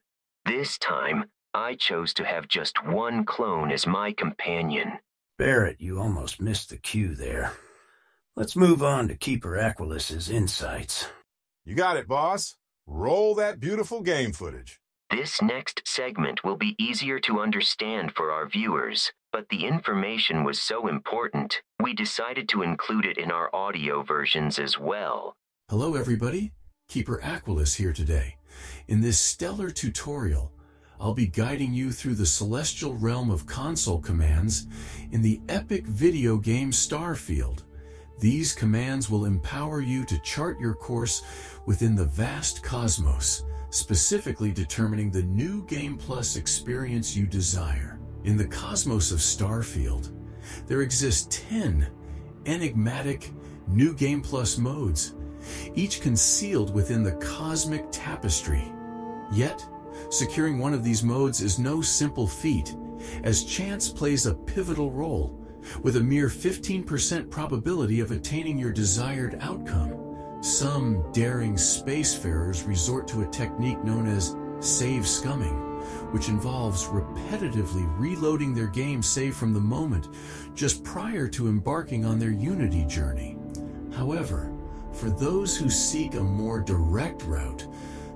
This 0.45 0.79
time, 0.79 1.27
I 1.53 1.75
chose 1.75 2.13
to 2.15 2.25
have 2.25 2.49
just 2.49 2.85
one 2.85 3.25
clone 3.25 3.71
as 3.71 3.87
my 3.87 4.13
companion. 4.13 4.99
Barrett, 5.39 5.81
you 5.81 6.01
almost 6.01 6.41
missed 6.41 6.71
the 6.71 6.77
cue 6.77 7.15
there. 7.15 7.53
Let's 8.37 8.57
move 8.57 8.83
on 8.83 9.09
to 9.09 9.15
Keeper 9.15 9.57
Aquilus's 9.57 10.29
insights. 10.29 11.07
You 11.67 11.75
got 11.75 11.97
it, 11.97 12.07
boss. 12.07 12.57
Roll 12.87 13.35
that 13.37 13.59
beautiful 13.59 14.03
game 14.03 14.33
footage. 14.33 14.81
This 15.11 15.41
next 15.41 15.81
segment 15.87 16.45
will 16.45 16.57
be 16.57 16.77
easier 16.79 17.19
to 17.21 17.41
understand 17.41 18.13
for 18.13 18.31
our 18.31 18.47
viewers, 18.47 19.13
but 19.33 19.49
the 19.49 19.65
information 19.65 20.45
was 20.45 20.61
so 20.61 20.87
important, 20.87 21.63
we 21.81 21.95
decided 21.95 22.51
to 22.51 22.61
include 22.61 23.07
it 23.07 23.17
in 23.17 23.31
our 23.31 23.49
audio 23.55 24.03
versions 24.03 24.59
as 24.59 24.79
well. 24.79 25.37
Hello, 25.71 25.95
everybody. 25.95 26.53
Keeper 26.91 27.19
Aquilus 27.23 27.77
here 27.77 27.95
today. 27.95 28.37
In 28.87 29.01
this 29.01 29.19
stellar 29.19 29.71
tutorial, 29.71 30.53
I'll 31.01 31.15
be 31.15 31.27
guiding 31.27 31.73
you 31.73 31.93
through 31.93 32.17
the 32.17 32.27
celestial 32.27 32.95
realm 32.95 33.31
of 33.31 33.47
console 33.47 34.01
commands 34.01 34.67
in 35.13 35.23
the 35.23 35.41
epic 35.49 35.87
video 35.87 36.37
game 36.37 36.73
Starfield. 36.73 37.63
These 38.19 38.55
commands 38.55 39.11
will 39.11 39.25
empower 39.25 39.81
you 39.81 40.05
to 40.07 40.19
chart 40.21 40.61
your 40.61 40.75
course 40.75 41.23
within 41.67 41.95
the 41.95 42.05
vast 42.05 42.63
cosmos, 42.63 43.45
specifically 43.71 44.53
determining 44.53 45.11
the 45.11 45.23
new 45.23 45.65
Game 45.65 45.97
Plus 45.97 46.37
experience 46.37 47.17
you 47.17 47.27
desire. 47.27 47.99
In 48.23 48.37
the 48.37 48.47
cosmos 48.47 49.11
of 49.11 49.19
Starfield, 49.19 50.13
there 50.67 50.83
exist 50.83 51.31
10 51.49 51.87
enigmatic 52.47 53.33
New 53.67 53.95
Game 53.95 54.23
Plus 54.23 54.59
modes, 54.59 55.15
each 55.75 56.01
concealed 56.01 56.73
within 56.73 57.03
the 57.03 57.17
cosmic 57.17 57.85
tapestry. 57.91 58.73
Yet, 59.33 59.67
securing 60.11 60.59
one 60.59 60.73
of 60.73 60.85
these 60.85 61.03
modes 61.03 61.41
is 61.41 61.59
no 61.59 61.81
simple 61.81 62.27
feat, 62.27 62.75
as 63.25 63.45
chance 63.45 63.89
plays 63.89 64.27
a 64.27 64.35
pivotal 64.35 64.91
role 64.91 65.44
with 65.83 65.97
a 65.97 66.01
mere 66.01 66.29
15% 66.29 67.31
probability 67.31 68.01
of 68.01 68.11
attaining 68.11 68.59
your 68.59 68.73
desired 68.73 69.39
outcome. 69.41 70.43
Some 70.43 71.11
daring 71.13 71.55
spacefarers 71.55 72.67
resort 72.67 73.09
to 73.09 73.23
a 73.23 73.31
technique 73.31 73.83
known 73.83 74.07
as 74.07 74.37
save 74.61 75.03
scumming, 75.03 75.61
which 76.13 76.29
involves 76.29 76.85
repetitively 76.85 77.87
reloading 77.99 78.55
their 78.55 78.67
game 78.67 79.03
save 79.03 79.37
from 79.37 79.53
the 79.53 79.61
moment 79.61 80.09
just 80.55 80.85
prior 80.85 81.29
to 81.29 81.49
embarking 81.49 82.05
on 82.05 82.19
their 82.19 82.31
Unity 82.31 82.85
journey. 82.85 83.37
However, 83.95 84.53
for 84.93 85.11
those 85.11 85.57
who 85.57 85.69
seek 85.69 86.15
a 86.15 86.21
more 86.21 86.61
direct 86.61 87.23
route, 87.25 87.67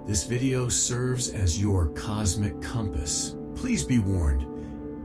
this 0.06 0.24
video 0.24 0.68
serves 0.68 1.30
as 1.30 1.60
your 1.60 1.88
cosmic 1.88 2.60
compass. 2.62 3.36
Please 3.54 3.84
be 3.84 3.98
warned, 3.98 4.42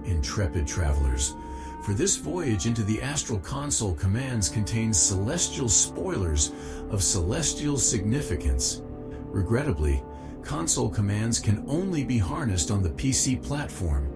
intrepid 0.05 0.67
travelers, 0.67 1.35
for 1.83 1.93
this 1.93 2.15
voyage 2.15 2.65
into 2.65 2.81
the 2.83 3.01
astral 3.01 3.39
console 3.39 3.93
commands 3.93 4.47
contains 4.47 4.97
celestial 4.97 5.67
spoilers 5.67 6.53
of 6.89 7.03
celestial 7.03 7.77
significance. 7.77 8.81
Regrettably, 9.25 10.01
console 10.43 10.89
commands 10.89 11.41
can 11.41 11.61
only 11.67 12.05
be 12.05 12.17
harnessed 12.17 12.71
on 12.71 12.81
the 12.81 12.89
PC 12.91 13.43
platform. 13.43 14.09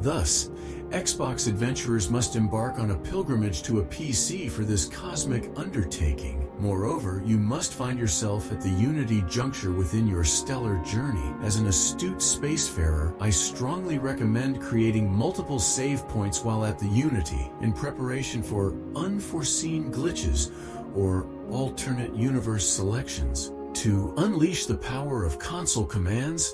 Thus, 0.00 0.48
Xbox 0.90 1.46
adventurers 1.46 2.10
must 2.10 2.34
embark 2.34 2.80
on 2.80 2.90
a 2.90 2.98
pilgrimage 2.98 3.62
to 3.62 3.78
a 3.78 3.84
PC 3.84 4.50
for 4.50 4.64
this 4.64 4.86
cosmic 4.86 5.48
undertaking. 5.56 6.50
Moreover, 6.58 7.22
you 7.24 7.38
must 7.38 7.74
find 7.74 7.96
yourself 7.96 8.50
at 8.50 8.60
the 8.60 8.70
Unity 8.70 9.22
juncture 9.28 9.70
within 9.70 10.08
your 10.08 10.24
stellar 10.24 10.82
journey. 10.82 11.32
As 11.44 11.56
an 11.56 11.68
astute 11.68 12.18
spacefarer, 12.18 13.14
I 13.20 13.30
strongly 13.30 13.98
recommend 13.98 14.60
creating 14.60 15.14
multiple 15.14 15.60
save 15.60 16.08
points 16.08 16.42
while 16.42 16.64
at 16.64 16.80
the 16.80 16.88
Unity 16.88 17.52
in 17.60 17.72
preparation 17.72 18.42
for 18.42 18.74
unforeseen 18.96 19.92
glitches 19.92 20.50
or 20.96 21.24
alternate 21.50 22.16
universe 22.16 22.68
selections. 22.68 23.52
To 23.74 24.12
unleash 24.16 24.66
the 24.66 24.76
power 24.76 25.24
of 25.24 25.38
console 25.38 25.86
commands, 25.86 26.52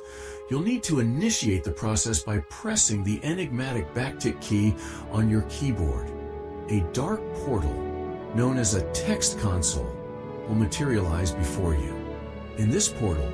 you'll 0.48 0.62
need 0.62 0.82
to 0.84 1.00
initiate 1.00 1.64
the 1.64 1.70
process 1.70 2.22
by 2.22 2.38
pressing 2.50 3.02
the 3.02 3.20
enigmatic 3.24 3.92
backtick 3.94 4.40
key 4.40 4.74
on 5.10 5.28
your 5.28 5.42
keyboard. 5.42 6.10
A 6.70 6.80
dark 6.92 7.20
portal, 7.34 7.74
known 8.34 8.56
as 8.56 8.74
a 8.74 8.90
text 8.92 9.38
console, 9.40 9.90
will 10.48 10.54
materialize 10.54 11.32
before 11.32 11.74
you. 11.74 11.94
In 12.58 12.70
this 12.70 12.88
portal, 12.88 13.32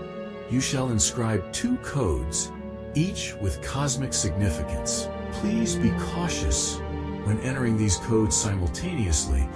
you 0.50 0.60
shall 0.60 0.90
inscribe 0.90 1.52
two 1.52 1.76
codes, 1.78 2.50
each 2.94 3.34
with 3.40 3.62
cosmic 3.62 4.12
significance. 4.12 5.08
Please 5.32 5.76
be 5.76 5.90
cautious 5.98 6.78
when 7.24 7.40
entering 7.40 7.76
these 7.76 7.96
codes 7.98 8.36
simultaneously, 8.36 9.48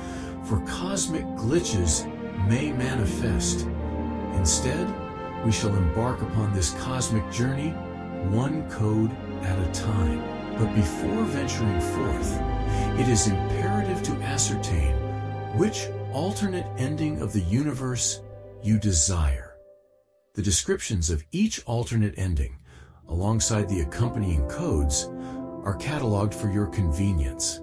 for 0.45 0.61
cosmic 0.61 1.25
glitches 1.37 2.07
may 2.49 2.71
manifest. 2.73 3.67
Instead, 4.35 4.87
we 5.47 5.53
shall 5.53 5.77
embark 5.77 6.23
upon 6.23 6.53
this 6.53 6.73
cosmic 6.83 7.23
journey 7.31 7.69
one 8.35 8.69
code 8.69 9.13
at 9.43 9.57
a 9.57 9.71
time. 9.71 10.21
But 10.59 10.75
before 10.75 11.23
venturing 11.23 11.81
forth, 11.81 12.41
it 12.99 13.09
is 13.09 13.29
imperative 13.29 14.03
to 14.03 14.23
ascertain 14.25 14.97
which 15.57 15.87
alternate 16.13 16.67
ending 16.79 17.23
of 17.23 17.33
the 17.33 17.43
universe 17.43 18.23
you 18.61 18.81
desire. 18.81 19.55
The 20.35 20.43
descriptions 20.43 21.11
of 21.11 21.23
each 21.31 21.63
alternate 21.65 22.15
ending, 22.17 22.59
alongside 23.09 23.69
the 23.69 23.83
accompanying 23.83 24.49
codes, 24.49 25.05
are 25.63 25.79
cataloged 25.79 26.35
for 26.35 26.51
your 26.51 26.67
convenience. 26.67 27.61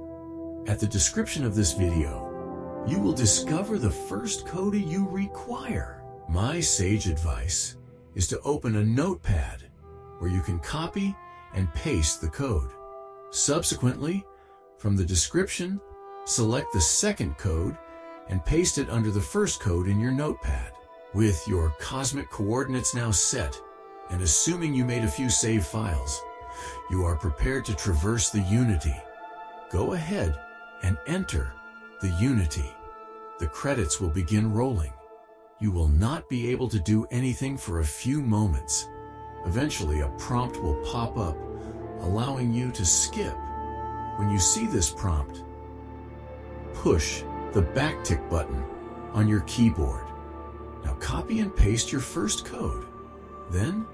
At 0.67 0.79
the 0.79 0.87
description 0.87 1.43
of 1.43 1.53
this 1.53 1.73
video, 1.73 2.85
you 2.87 3.01
will 3.01 3.11
discover 3.11 3.77
the 3.77 3.91
first 3.91 4.47
code 4.47 4.73
you 4.73 5.05
require. 5.09 6.02
My 6.29 6.59
sage 6.59 7.07
advice 7.07 7.77
is 8.15 8.27
to 8.27 8.39
open 8.41 8.77
a 8.77 8.83
notepad 8.83 9.63
where 10.19 10.31
you 10.31 10.41
can 10.41 10.59
copy 10.59 11.15
and 11.53 11.73
paste 11.73 12.21
the 12.21 12.29
code. 12.29 12.71
Subsequently, 13.31 14.25
from 14.77 14.95
the 14.95 15.05
description, 15.05 15.79
select 16.25 16.71
the 16.73 16.81
second 16.81 17.37
code 17.37 17.77
and 18.29 18.43
paste 18.45 18.77
it 18.77 18.89
under 18.89 19.11
the 19.11 19.21
first 19.21 19.59
code 19.59 19.87
in 19.87 19.99
your 19.99 20.11
notepad. 20.11 20.71
With 21.13 21.45
your 21.47 21.75
cosmic 21.79 22.29
coordinates 22.29 22.95
now 22.95 23.11
set, 23.11 23.59
and 24.09 24.21
assuming 24.21 24.73
you 24.73 24.85
made 24.85 25.03
a 25.03 25.07
few 25.07 25.29
save 25.29 25.65
files, 25.65 26.21
you 26.89 27.03
are 27.03 27.15
prepared 27.15 27.65
to 27.65 27.75
traverse 27.75 28.29
the 28.29 28.41
Unity. 28.41 28.95
Go 29.71 29.93
ahead 29.93 30.39
and 30.83 30.97
enter 31.05 31.53
the 32.01 32.09
Unity. 32.19 32.71
The 33.39 33.47
credits 33.47 33.99
will 33.99 34.09
begin 34.09 34.53
rolling. 34.53 34.93
You 35.63 35.71
will 35.71 35.87
not 35.87 36.27
be 36.27 36.51
able 36.51 36.67
to 36.67 36.77
do 36.77 37.07
anything 37.09 37.55
for 37.55 37.79
a 37.79 37.85
few 37.85 38.21
moments. 38.21 38.89
Eventually, 39.45 40.01
a 40.01 40.09
prompt 40.17 40.61
will 40.61 40.75
pop 40.83 41.17
up, 41.17 41.37
allowing 42.01 42.53
you 42.53 42.69
to 42.71 42.85
skip. 42.85 43.33
When 44.17 44.29
you 44.29 44.39
see 44.39 44.67
this 44.67 44.89
prompt, 44.89 45.45
push 46.73 47.23
the 47.53 47.61
backtick 47.61 48.29
button 48.29 48.61
on 49.13 49.29
your 49.29 49.39
keyboard. 49.47 50.03
Now 50.83 50.95
copy 50.95 51.39
and 51.39 51.55
paste 51.55 51.93
your 51.93 52.01
first 52.01 52.43
code. 52.43 52.85
Then, 53.49 53.85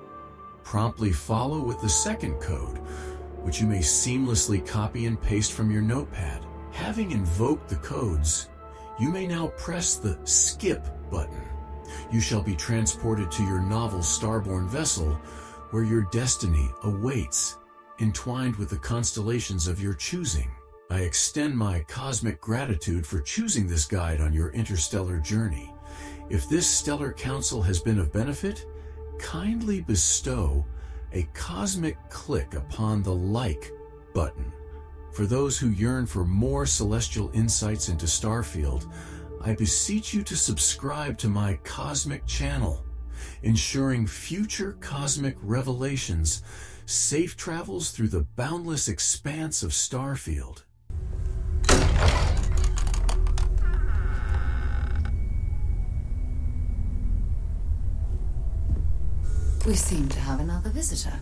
promptly 0.63 1.11
follow 1.11 1.61
with 1.61 1.79
the 1.81 1.87
second 1.87 2.39
code, 2.41 2.79
which 3.43 3.61
you 3.61 3.67
may 3.67 3.77
seamlessly 3.77 4.65
copy 4.65 5.05
and 5.05 5.21
paste 5.21 5.53
from 5.53 5.69
your 5.69 5.83
notepad. 5.83 6.43
Having 6.71 7.11
invoked 7.11 7.69
the 7.69 7.75
codes, 7.75 8.49
you 8.99 9.11
may 9.11 9.27
now 9.27 9.49
press 9.55 9.97
the 9.97 10.17
skip 10.23 10.83
button. 11.11 11.43
You 12.11 12.19
shall 12.19 12.41
be 12.41 12.55
transported 12.55 13.31
to 13.31 13.43
your 13.43 13.61
novel 13.61 13.99
starborn 13.99 14.67
vessel, 14.67 15.19
where 15.71 15.83
your 15.83 16.03
destiny 16.11 16.69
awaits, 16.83 17.57
entwined 17.99 18.55
with 18.55 18.69
the 18.69 18.77
constellations 18.77 19.67
of 19.67 19.81
your 19.81 19.93
choosing. 19.93 20.49
I 20.89 21.01
extend 21.01 21.55
my 21.55 21.81
cosmic 21.87 22.41
gratitude 22.41 23.05
for 23.05 23.21
choosing 23.21 23.67
this 23.67 23.85
guide 23.85 24.21
on 24.21 24.33
your 24.33 24.49
interstellar 24.51 25.19
journey. 25.19 25.71
If 26.29 26.49
this 26.49 26.67
stellar 26.67 27.13
counsel 27.13 27.61
has 27.61 27.79
been 27.79 27.99
of 27.99 28.11
benefit, 28.11 28.65
kindly 29.19 29.81
bestow 29.81 30.65
a 31.13 31.23
cosmic 31.33 31.97
click 32.09 32.53
upon 32.55 33.03
the 33.03 33.13
like 33.13 33.71
button. 34.13 34.51
For 35.11 35.25
those 35.25 35.57
who 35.57 35.69
yearn 35.69 36.05
for 36.05 36.23
more 36.23 36.65
celestial 36.65 37.31
insights 37.33 37.89
into 37.89 38.05
Starfield, 38.05 38.91
I 39.41 39.53
beseech 39.53 40.13
you 40.13 40.21
to 40.23 40.35
subscribe 40.35 41.17
to 41.19 41.29
my 41.29 41.59
cosmic 41.63 42.25
channel, 42.25 42.83
ensuring 43.41 44.05
future 44.05 44.73
cosmic 44.81 45.37
revelations, 45.41 46.43
safe 46.85 47.37
travels 47.37 47.91
through 47.91 48.09
the 48.09 48.27
boundless 48.35 48.89
expanse 48.89 49.63
of 49.63 49.71
Starfield. 49.71 50.63
We 59.65 59.75
seem 59.75 60.09
to 60.09 60.19
have 60.19 60.41
another 60.41 60.69
visitor. 60.69 61.17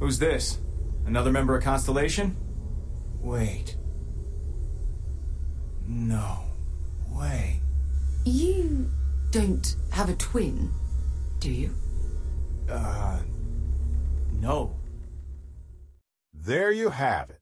Who's 0.00 0.18
this? 0.18 0.58
Another 1.06 1.30
member 1.30 1.56
of 1.56 1.64
Constellation? 1.64 2.36
Wait. 3.22 3.76
No 5.86 6.51
way. 7.16 7.60
You 8.24 8.90
don't 9.30 9.76
have 9.90 10.08
a 10.08 10.14
twin, 10.14 10.70
do 11.38 11.50
you? 11.50 11.74
Uh. 12.70 13.18
No. 14.40 14.74
There 16.34 16.72
you 16.72 16.90
have 16.90 17.30
it. 17.30 17.38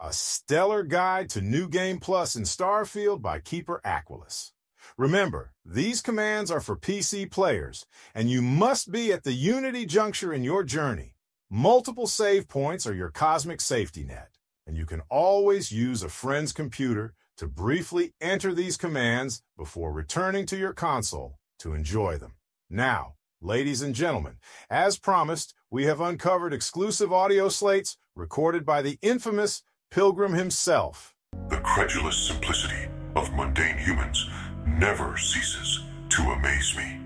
A 0.00 0.12
stellar 0.12 0.82
guide 0.82 1.28
to 1.30 1.42
New 1.42 1.68
Game 1.68 1.98
Plus 1.98 2.34
in 2.34 2.44
Starfield 2.44 3.20
by 3.20 3.40
Keeper 3.40 3.82
Aquilus. 3.84 4.52
Remember, 4.96 5.52
these 5.64 6.00
commands 6.00 6.50
are 6.50 6.60
for 6.60 6.76
PC 6.76 7.30
players, 7.30 7.84
and 8.14 8.30
you 8.30 8.40
must 8.40 8.90
be 8.90 9.12
at 9.12 9.24
the 9.24 9.32
Unity 9.32 9.84
juncture 9.84 10.32
in 10.32 10.42
your 10.42 10.64
journey. 10.64 11.14
Multiple 11.50 12.06
save 12.06 12.48
points 12.48 12.86
are 12.86 12.94
your 12.94 13.10
cosmic 13.10 13.60
safety 13.60 14.04
net, 14.04 14.30
and 14.70 14.76
you 14.76 14.86
can 14.86 15.02
always 15.08 15.72
use 15.72 16.04
a 16.04 16.08
friend's 16.08 16.52
computer 16.52 17.12
to 17.36 17.48
briefly 17.48 18.14
enter 18.20 18.54
these 18.54 18.76
commands 18.76 19.42
before 19.58 19.92
returning 19.92 20.46
to 20.46 20.56
your 20.56 20.72
console 20.72 21.40
to 21.58 21.74
enjoy 21.74 22.16
them. 22.16 22.34
Now, 22.70 23.14
ladies 23.42 23.82
and 23.82 23.96
gentlemen, 23.96 24.34
as 24.70 24.96
promised, 24.96 25.54
we 25.72 25.86
have 25.86 26.00
uncovered 26.00 26.54
exclusive 26.54 27.12
audio 27.12 27.48
slates 27.48 27.96
recorded 28.14 28.64
by 28.64 28.80
the 28.80 28.96
infamous 29.02 29.64
Pilgrim 29.90 30.34
himself. 30.34 31.16
The 31.48 31.58
credulous 31.58 32.16
simplicity 32.16 32.86
of 33.16 33.34
mundane 33.34 33.78
humans 33.78 34.30
never 34.64 35.16
ceases 35.16 35.80
to 36.10 36.22
amaze 36.30 36.76
me. 36.76 37.00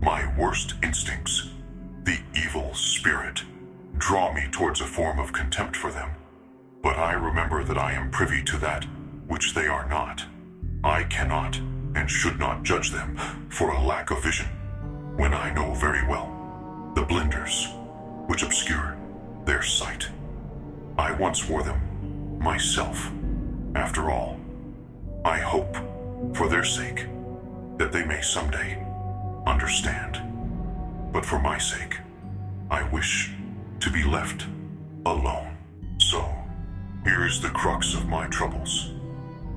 My 0.00 0.32
worst 0.38 0.74
instincts, 0.84 1.48
the 2.04 2.20
evil 2.36 2.72
spirit, 2.74 3.42
draw 3.96 4.32
me 4.32 4.46
towards 4.52 4.80
a 4.80 4.86
form 4.86 5.18
of 5.18 5.32
contempt 5.32 5.74
for 5.74 5.90
them. 5.90 6.10
But 6.82 6.96
I 6.96 7.12
remember 7.12 7.64
that 7.64 7.78
I 7.78 7.92
am 7.92 8.10
privy 8.10 8.42
to 8.44 8.58
that 8.58 8.84
which 9.26 9.54
they 9.54 9.66
are 9.66 9.88
not. 9.88 10.24
I 10.84 11.04
cannot 11.04 11.58
and 11.94 12.10
should 12.10 12.38
not 12.38 12.62
judge 12.62 12.90
them 12.90 13.16
for 13.48 13.70
a 13.70 13.82
lack 13.84 14.10
of 14.10 14.22
vision, 14.22 14.46
when 15.16 15.34
I 15.34 15.52
know 15.52 15.74
very 15.74 16.06
well 16.06 16.34
the 16.94 17.02
blinders 17.02 17.68
which 18.26 18.42
obscure 18.42 18.96
their 19.44 19.62
sight. 19.62 20.08
I 20.98 21.12
once 21.12 21.48
wore 21.48 21.62
them 21.62 22.38
myself. 22.38 23.10
After 23.74 24.10
all, 24.10 24.38
I 25.24 25.38
hope, 25.38 25.76
for 26.34 26.48
their 26.48 26.64
sake, 26.64 27.06
that 27.76 27.92
they 27.92 28.04
may 28.04 28.20
someday 28.20 28.84
understand. 29.46 30.20
But 31.12 31.24
for 31.24 31.38
my 31.38 31.58
sake, 31.58 31.98
I 32.70 32.82
wish 32.90 33.32
to 33.80 33.90
be 33.90 34.04
left 34.04 34.46
alone. 35.06 35.56
So, 35.98 36.37
here 37.08 37.24
is 37.24 37.40
the 37.40 37.48
crux 37.48 37.94
of 37.94 38.06
my 38.06 38.26
troubles. 38.28 38.90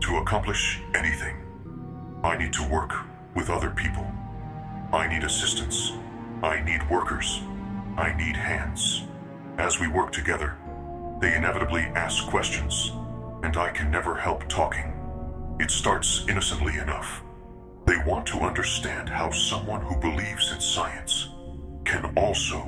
To 0.02 0.18
accomplish 0.18 0.80
anything, 0.96 1.36
I 2.24 2.38
need 2.38 2.54
to 2.54 2.70
work 2.70 2.94
with 3.36 3.50
other 3.50 3.72
people. 3.72 4.10
I 4.94 5.06
need 5.10 5.26
assistance. 5.26 5.92
I 6.42 6.62
need 6.62 6.90
workers. 6.90 7.42
I 7.98 8.16
need 8.16 8.38
hands. 8.38 9.04
As 9.58 9.82
we 9.82 9.90
work 9.90 10.14
together, 10.14 10.58
they 11.20 11.36
inevitably 11.36 11.82
ask 11.94 12.26
questions, 12.28 12.94
and 13.44 13.58
I 13.58 13.70
can 13.72 13.92
never 13.92 14.16
help 14.16 14.48
talking. 14.48 14.94
It 15.60 15.72
starts 15.72 16.24
innocently 16.30 16.78
enough. 16.78 17.22
They 17.86 17.98
want 18.08 18.26
to 18.28 18.40
understand 18.40 19.10
how 19.10 19.30
someone 19.32 19.82
who 19.82 19.98
believes 19.98 20.54
in 20.54 20.62
science 20.62 21.28
can 21.84 22.14
also 22.16 22.64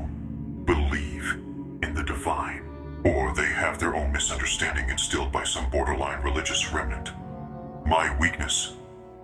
believe 0.66 1.36
in 1.82 1.94
the 1.96 2.04
divine. 2.04 2.73
Or 3.06 3.34
they 3.34 3.48
have 3.48 3.80
their 3.80 3.96
own 3.96 4.12
misunderstanding 4.12 4.90
instilled 4.90 5.32
by 5.32 5.44
some 5.44 5.70
borderline 5.70 6.24
religious 6.24 6.72
remnant. 6.72 7.12
My 7.86 8.18
weakness 8.18 8.74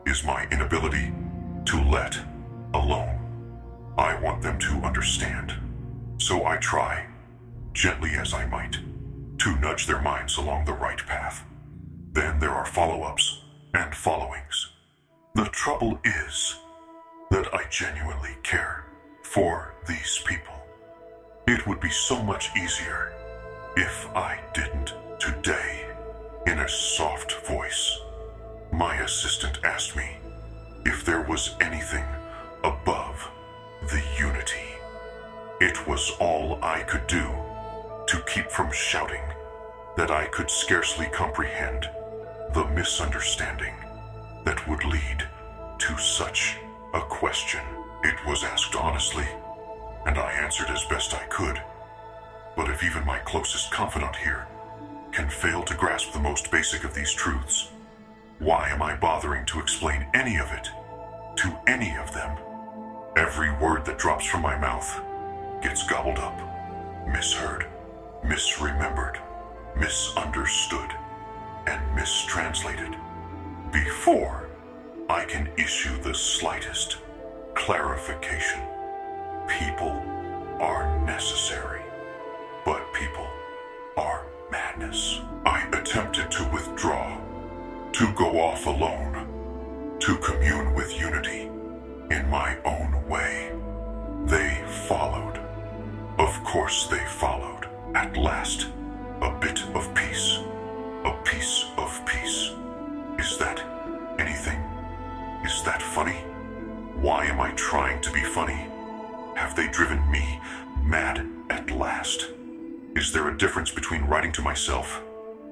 is 0.05 0.23
my 0.23 0.45
inability 0.51 1.13
to 1.65 1.81
let 1.83 2.17
alone. 2.73 3.15
I 3.97 4.19
want 4.21 4.41
them 4.41 4.59
to 4.59 4.73
understand. 4.85 5.53
So 6.17 6.45
I 6.45 6.57
try, 6.57 7.05
gently 7.73 8.11
as 8.11 8.33
I 8.33 8.45
might, 8.47 8.79
to 9.39 9.55
nudge 9.59 9.87
their 9.87 10.01
minds 10.01 10.37
along 10.37 10.65
the 10.65 10.73
right 10.73 11.05
path. 11.05 11.45
Then 12.11 12.39
there 12.39 12.51
are 12.51 12.65
follow 12.65 13.03
ups 13.03 13.43
and 13.73 13.95
followings. 13.95 14.71
The 15.35 15.45
trouble 15.45 15.99
is 16.03 16.57
that 17.31 17.53
I 17.53 17.63
genuinely 17.69 18.35
care 18.43 18.85
for 19.23 19.75
these 19.87 20.21
people. 20.25 20.55
It 21.47 21.65
would 21.65 21.79
be 21.79 21.89
so 21.89 22.21
much 22.21 22.49
easier 22.57 23.13
if 23.75 24.07
I 24.15 24.39
didn't 24.53 24.93
today, 25.19 25.85
in 26.47 26.59
a 26.59 26.69
soft 26.69 27.33
voice. 27.45 27.99
My 28.71 28.95
assistant 28.97 29.59
asked 29.63 29.95
me 29.95 30.17
if 30.85 31.05
there 31.05 31.21
was 31.23 31.55
anything 31.61 32.05
above 32.63 33.29
the 33.89 34.01
unity. 34.17 34.69
It 35.61 35.87
was 35.87 36.11
all 36.19 36.59
I 36.63 36.81
could 36.83 37.05
do 37.07 37.29
to 38.07 38.23
keep 38.27 38.49
from 38.49 38.71
shouting 38.71 39.23
that 39.97 40.11
I 40.11 40.25
could 40.25 40.49
scarcely 40.49 41.07
comprehend 41.07 41.89
the 42.53 42.65
misunderstanding 42.73 43.75
that 44.45 44.67
would 44.67 44.83
lead 44.85 45.27
to 45.79 45.97
such 45.97 46.57
a 46.93 47.01
question. 47.01 47.61
It 48.03 48.15
was 48.25 48.43
asked 48.43 48.75
honestly, 48.75 49.27
and 50.05 50.17
I 50.17 50.31
answered 50.31 50.69
as 50.69 50.85
best 50.85 51.13
I 51.13 51.25
could. 51.25 51.61
But 52.55 52.69
if 52.69 52.83
even 52.83 53.05
my 53.05 53.19
closest 53.19 53.71
confidant 53.71 54.15
here 54.15 54.47
can 55.11 55.29
fail 55.29 55.63
to 55.63 55.75
grasp 55.75 56.11
the 56.11 56.19
most 56.19 56.51
basic 56.51 56.83
of 56.83 56.93
these 56.93 57.13
truths, 57.13 57.69
why 58.39 58.69
am 58.69 58.81
I 58.81 58.95
bothering 58.95 59.45
to 59.47 59.59
explain 59.59 60.07
any 60.13 60.37
of 60.37 60.51
it 60.51 60.69
to 61.37 61.59
any 61.67 61.95
of 61.97 62.13
them? 62.13 62.37
Every 63.15 63.51
word 63.53 63.85
that 63.85 63.97
drops 63.97 64.25
from 64.25 64.41
my 64.41 64.57
mouth 64.57 65.01
gets 65.61 65.85
gobbled 65.87 66.19
up, 66.19 66.39
misheard, 67.07 67.65
misremembered, 68.23 69.19
misunderstood, 69.75 70.91
and 71.67 71.95
mistranslated 71.95 72.95
before 73.71 74.49
I 75.09 75.25
can 75.25 75.49
issue 75.57 76.01
the 76.01 76.13
slightest 76.13 76.97
clarification. 77.55 78.61
People 79.47 80.01
are 80.59 80.99
necessary, 81.05 81.78
but 82.69 82.93
people 82.93 83.27
are 83.97 84.27
madness. 84.51 85.21
I 85.43 85.67
attempted 85.73 86.29
to 86.29 86.47
withdraw 86.53 87.19
to 87.93 88.13
go 88.13 88.39
off 88.39 88.67
alone, 88.67 89.97
to 89.99 90.15
commune 90.17 90.75
with 90.75 91.01
unity 91.01 91.49
in 92.11 92.29
my 92.29 92.55
own 92.65 92.91
way. 93.09 93.51
They 94.25 94.63
followed. 94.87 95.39
Of 96.19 96.43
course, 96.43 96.85
they 96.85 97.03
followed. 97.07 97.67
At 97.95 98.15
last, 98.15 98.67
a 99.21 99.31
bit 99.39 99.63
of 99.73 99.91
peace. 99.95 100.37
A 101.05 101.13
piece 101.23 101.65
of 101.75 101.89
peace. 102.05 102.51
Is 103.17 103.35
that 103.39 103.59
anything? 104.19 104.59
Is 105.43 105.63
that 105.63 105.81
funny? 105.81 106.19
Why 107.01 107.25
am 107.25 107.41
I 107.41 107.49
trying? 107.53 107.99
To 108.03 108.11
be 108.11 108.23
funny? 108.23 108.61
Have 109.35 109.55
they 109.55 109.67
driven 109.69 109.99
me 110.11 110.39
mad 110.83 111.25
at 111.49 111.71
last. 111.71 112.38
Is 112.99 113.13
there 113.13 113.29
a 113.29 113.37
difference 113.37 113.71
between 113.71 114.03
writing 114.03 114.33
to 114.33 114.41
myself 114.41 115.01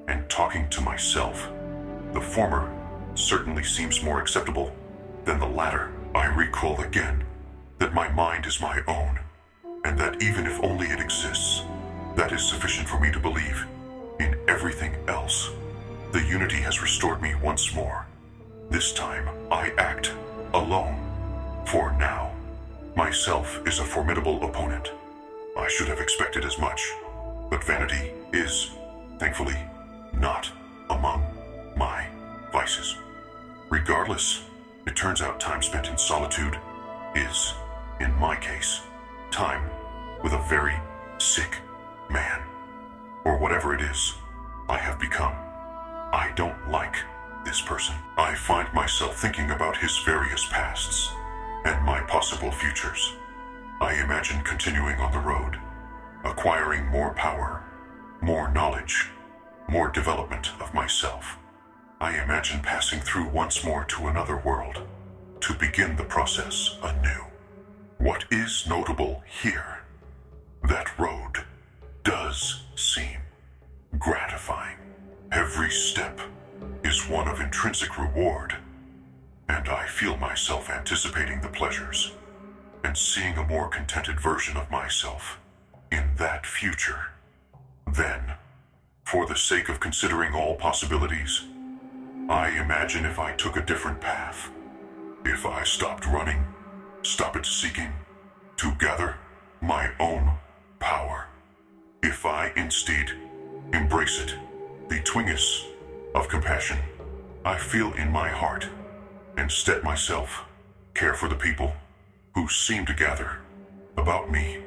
and 0.06 0.28
talking 0.28 0.68
to 0.68 0.82
myself? 0.82 1.48
The 2.12 2.20
former 2.20 2.70
certainly 3.14 3.64
seems 3.64 4.02
more 4.02 4.20
acceptable 4.20 4.76
than 5.24 5.40
the 5.40 5.46
latter. 5.46 5.90
I 6.14 6.26
recall 6.26 6.78
again 6.82 7.24
that 7.78 7.94
my 7.94 8.06
mind 8.10 8.44
is 8.44 8.60
my 8.60 8.82
own, 8.86 9.20
and 9.86 9.98
that 9.98 10.22
even 10.22 10.44
if 10.44 10.62
only 10.62 10.88
it 10.88 11.00
exists, 11.00 11.62
that 12.16 12.32
is 12.32 12.46
sufficient 12.46 12.86
for 12.86 13.00
me 13.00 13.10
to 13.12 13.18
believe 13.18 13.64
in 14.20 14.38
everything 14.46 14.94
else. 15.08 15.48
The 16.12 16.22
unity 16.22 16.60
has 16.60 16.82
restored 16.82 17.22
me 17.22 17.34
once 17.34 17.74
more. 17.74 18.04
This 18.68 18.92
time, 18.92 19.26
I 19.50 19.70
act 19.78 20.12
alone. 20.52 21.00
For 21.64 21.92
now, 21.92 22.30
myself 22.94 23.66
is 23.66 23.78
a 23.78 23.84
formidable 23.84 24.44
opponent. 24.44 24.92
I 25.56 25.66
should 25.68 25.88
have 25.88 25.98
expected 25.98 26.44
as 26.44 26.58
much, 26.58 26.92
but 27.50 27.64
vanity 27.64 28.12
is, 28.32 28.70
thankfully, 29.18 29.56
not 30.12 30.50
among 30.90 31.26
my 31.76 32.06
vices. 32.52 32.96
Regardless, 33.70 34.42
it 34.86 34.96
turns 34.96 35.20
out 35.20 35.40
time 35.40 35.62
spent 35.62 35.88
in 35.88 35.98
solitude 35.98 36.58
is, 37.14 37.54
in 38.00 38.12
my 38.14 38.36
case, 38.36 38.80
time 39.30 39.68
with 40.22 40.32
a 40.32 40.44
very 40.48 40.74
sick 41.18 41.58
man, 42.10 42.42
or 43.24 43.38
whatever 43.38 43.74
it 43.74 43.80
is 43.80 44.14
I 44.68 44.78
have 44.78 44.98
become. 44.98 45.32
I 46.12 46.32
don't 46.36 46.70
like 46.70 46.96
this 47.44 47.60
person. 47.60 47.94
I 48.16 48.34
find 48.34 48.72
myself 48.72 49.18
thinking 49.18 49.50
about 49.50 49.76
his 49.76 49.98
various 49.98 50.46
pasts 50.46 51.10
and 51.64 51.84
my 51.84 52.00
possible 52.00 52.50
futures. 52.50 53.14
I 53.80 53.94
imagine 54.02 54.42
continuing 54.42 54.98
on 55.00 55.12
the 55.12 55.18
road, 55.18 55.58
acquiring 56.24 56.86
more 56.86 57.14
power, 57.14 57.62
more 58.20 58.50
knowledge, 58.52 59.10
more 59.68 59.88
development 59.88 60.50
of 60.60 60.74
myself. 60.74 61.36
I 62.00 62.22
imagine 62.22 62.60
passing 62.60 63.00
through 63.00 63.28
once 63.28 63.64
more 63.64 63.84
to 63.84 64.06
another 64.06 64.36
world 64.36 64.82
to 65.40 65.54
begin 65.54 65.96
the 65.96 66.04
process 66.04 66.78
anew. 66.82 67.24
What 67.98 68.24
is 68.30 68.66
notable 68.68 69.22
here? 69.42 69.82
That 70.64 70.96
road 70.98 71.44
does 72.04 72.62
seem 72.76 73.18
gratifying. 73.98 74.78
Every 75.32 75.70
step 75.70 76.20
is 76.84 77.08
one 77.08 77.28
of 77.28 77.40
intrinsic 77.40 77.98
reward, 77.98 78.56
and 79.48 79.68
I 79.68 79.86
feel 79.86 80.16
myself 80.16 80.70
anticipating 80.70 81.40
the 81.40 81.48
pleasures 81.48 82.12
and 82.84 82.96
seeing 82.96 83.36
a 83.36 83.46
more 83.46 83.68
contented 83.68 84.20
version 84.20 84.56
of 84.56 84.70
myself 84.70 85.38
in 85.90 86.10
that 86.16 86.46
future. 86.46 87.08
Then, 87.86 88.34
for 89.04 89.26
the 89.26 89.36
sake 89.36 89.68
of 89.68 89.80
considering 89.80 90.34
all 90.34 90.54
possibilities, 90.56 91.44
I 92.28 92.50
imagine 92.50 93.06
if 93.06 93.18
I 93.18 93.32
took 93.32 93.56
a 93.56 93.64
different 93.64 94.00
path, 94.00 94.50
if 95.24 95.46
I 95.46 95.64
stopped 95.64 96.06
running, 96.06 96.44
stopped 97.02 97.46
seeking, 97.46 97.92
to 98.58 98.72
gather 98.78 99.16
my 99.62 99.90
own 99.98 100.32
power, 100.78 101.26
if 102.02 102.26
I 102.26 102.52
instead 102.56 103.12
embrace 103.72 104.20
it, 104.20 104.34
the 104.88 105.00
twinges 105.00 105.64
of 106.14 106.28
compassion 106.28 106.78
I 107.44 107.56
feel 107.56 107.92
in 107.94 108.10
my 108.10 108.28
heart, 108.28 108.68
instead 109.38 109.82
myself 109.82 110.44
care 110.94 111.14
for 111.14 111.28
the 111.28 111.34
people 111.34 111.72
who 112.34 112.48
seem 112.48 112.84
to 112.86 112.94
gather 112.94 113.38
about 113.96 114.30
me 114.30 114.58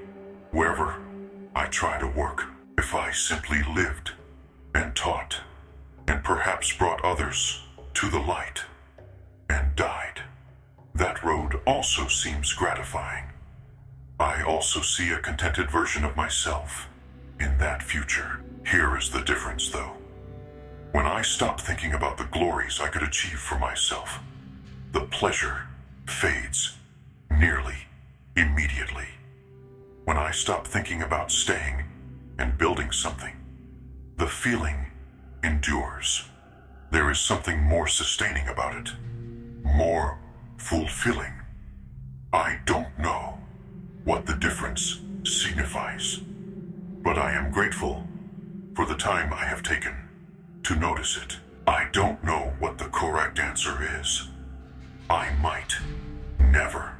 wherever 0.51 0.95
I 1.55 1.65
try 1.67 1.99
to 1.99 2.07
work. 2.07 2.45
If 2.77 2.95
I 2.95 3.11
simply 3.11 3.61
lived 3.63 4.11
and 4.73 4.95
taught 4.95 5.41
and 6.07 6.23
perhaps 6.23 6.75
brought 6.75 7.03
others 7.03 7.63
to 7.95 8.09
the 8.09 8.19
light 8.19 8.63
and 9.49 9.75
died, 9.75 10.21
that 10.95 11.23
road 11.23 11.59
also 11.65 12.07
seems 12.07 12.53
gratifying. 12.53 13.25
I 14.19 14.43
also 14.43 14.81
see 14.81 15.11
a 15.11 15.19
contented 15.19 15.69
version 15.69 16.05
of 16.05 16.15
myself 16.15 16.87
in 17.39 17.57
that 17.57 17.83
future. 17.83 18.41
Here 18.65 18.95
is 18.95 19.09
the 19.09 19.21
difference, 19.21 19.69
though. 19.69 19.97
When 20.91 21.05
I 21.05 21.21
stop 21.21 21.59
thinking 21.59 21.93
about 21.93 22.17
the 22.17 22.25
glories 22.25 22.79
I 22.79 22.87
could 22.87 23.03
achieve 23.03 23.39
for 23.39 23.57
myself, 23.57 24.19
the 24.91 25.01
pleasure 25.01 25.67
fades 26.05 26.77
I 30.31 30.33
stop 30.33 30.65
thinking 30.65 31.01
about 31.01 31.29
staying 31.29 31.83
and 32.39 32.57
building 32.57 32.93
something, 32.93 33.35
the 34.15 34.27
feeling 34.27 34.85
endures. 35.43 36.23
There 36.89 37.11
is 37.11 37.19
something 37.19 37.61
more 37.61 37.85
sustaining 37.85 38.47
about 38.47 38.77
it, 38.77 38.93
more 39.61 40.19
fulfilling. 40.55 41.33
I 42.31 42.59
don't 42.63 42.97
know 42.97 43.39
what 44.05 44.25
the 44.25 44.35
difference 44.35 45.01
signifies, 45.25 46.21
but 47.03 47.17
I 47.17 47.33
am 47.33 47.51
grateful 47.51 48.07
for 48.73 48.85
the 48.85 48.95
time 48.95 49.33
I 49.33 49.43
have 49.43 49.63
taken 49.63 50.07
to 50.63 50.77
notice 50.77 51.17
it. 51.17 51.39
I 51.67 51.89
don't 51.91 52.23
know 52.23 52.53
what 52.57 52.77
the 52.77 52.85
correct 52.85 53.37
answer 53.37 53.85
is. 53.99 54.29
I 55.09 55.33
might 55.41 55.75
never. 56.39 56.95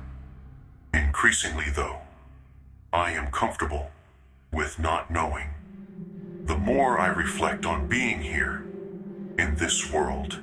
Increasingly, 0.94 1.70
though, 1.74 2.01
I 2.93 3.12
am 3.12 3.32
comfortable 3.32 3.91
with 4.51 4.77
not 4.77 5.10
knowing. 5.10 5.47
The 6.43 6.58
more 6.58 6.99
I 6.99 7.08
reflect 7.08 7.65
on 7.65 7.88
being 7.88 8.21
here, 8.21 8.65
in 9.39 9.56
this 9.56 9.89
world, 9.89 10.39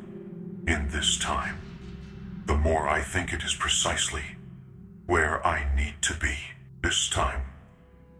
in 0.67 0.89
this 0.89 1.19
time, 1.19 1.59
the 2.47 2.57
more 2.57 2.89
I 2.89 3.03
think 3.03 3.35
it 3.35 3.43
is 3.43 3.55
precisely 3.55 4.37
where 5.07 5.47
I 5.47 5.75
need 5.77 5.97
to 6.03 6.15
be. 6.15 6.37
This 6.83 7.11
time 7.11 7.43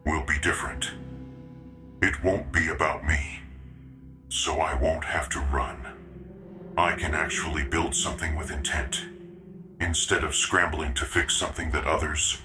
will 0.05 0.25
be 0.25 0.39
different. 0.39 0.91
It 2.03 2.23
won't 2.23 2.53
be 2.53 2.69
about 2.69 3.07
me, 3.07 3.41
so 4.29 4.61
I 4.61 4.75
won't 4.75 5.05
have 5.05 5.31
to 5.31 5.41
run. 5.41 5.87
I 6.77 6.93
can 6.97 7.15
actually 7.15 7.65
build 7.65 7.95
something 7.95 8.37
with 8.37 8.51
intent, 8.51 9.07
instead 9.81 10.23
of 10.23 10.35
scrambling 10.35 10.93
to 10.95 11.07
fix 11.07 11.35
something 11.35 11.71
that 11.71 11.87
others 11.87 12.43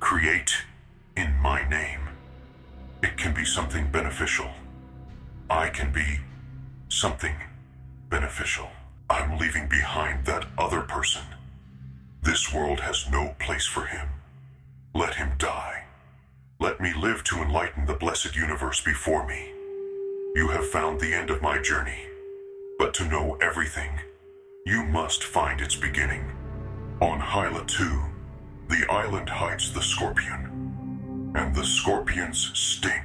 create 0.00 0.64
in 1.18 1.36
my 1.38 1.68
name. 1.68 2.08
It 3.02 3.16
can 3.16 3.34
be 3.34 3.44
something 3.44 3.90
beneficial. 3.90 4.50
I 5.50 5.68
can 5.68 5.92
be 5.92 6.20
something 6.88 7.34
beneficial. 8.08 8.68
I'm 9.10 9.36
leaving 9.36 9.68
behind 9.68 10.26
that 10.26 10.46
other 10.56 10.82
person. 10.82 11.22
This 12.22 12.54
world 12.54 12.80
has 12.80 13.10
no 13.10 13.34
place 13.40 13.66
for 13.66 13.86
him. 13.86 14.08
Let 14.94 15.14
him 15.14 15.32
die. 15.38 15.84
Let 16.60 16.80
me 16.80 16.92
live 16.94 17.24
to 17.24 17.42
enlighten 17.42 17.86
the 17.86 17.94
blessed 17.94 18.36
universe 18.36 18.80
before 18.80 19.26
me. 19.26 19.50
You 20.36 20.48
have 20.52 20.68
found 20.68 21.00
the 21.00 21.14
end 21.14 21.30
of 21.30 21.42
my 21.42 21.60
journey. 21.60 22.06
But 22.78 22.94
to 22.94 23.08
know 23.08 23.36
everything, 23.40 23.90
you 24.66 24.84
must 24.84 25.24
find 25.24 25.60
its 25.60 25.74
beginning. 25.74 26.24
On 27.00 27.18
Hyla 27.18 27.64
2, 27.66 28.02
the 28.68 28.86
island 28.88 29.28
hides 29.28 29.72
the 29.72 29.82
scorpion, 29.82 30.47
and 31.34 31.54
the 31.54 31.64
scorpion's 31.64 32.50
sting 32.54 33.02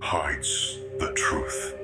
hides 0.00 0.78
the 0.98 1.12
truth. 1.14 1.74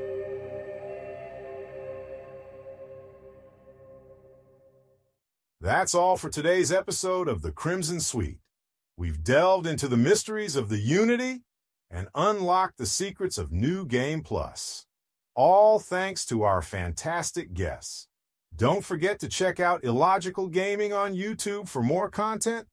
That's 5.61 5.95
all 5.95 6.17
for 6.17 6.29
today's 6.29 6.71
episode 6.71 7.27
of 7.27 7.41
The 7.41 7.51
Crimson 7.51 8.01
Suite. 8.01 8.39
We've 8.99 9.25
delved 9.25 9.67
into 9.67 9.89
the 9.89 9.97
mysteries 9.97 10.57
of 10.57 10.69
the 10.69 10.79
Unity 10.79 11.43
and 11.91 12.09
unlocked 12.15 12.77
the 12.77 12.87
secrets 12.87 13.39
of 13.39 13.51
New 13.51 13.87
Game 13.87 14.21
Plus. 14.21 14.85
All 15.35 15.79
thanks 15.79 16.27
to 16.27 16.43
our 16.43 16.61
fantastic 16.61 17.55
guests. 17.55 18.09
Don't 18.55 18.85
forget 18.85 19.19
to 19.21 19.29
check 19.29 19.59
out 19.59 19.85
Illogical 19.85 20.49
Gaming 20.49 20.93
on 20.93 21.15
YouTube 21.15 21.69
for 21.69 21.83
more 21.83 22.09
content. 22.09 22.67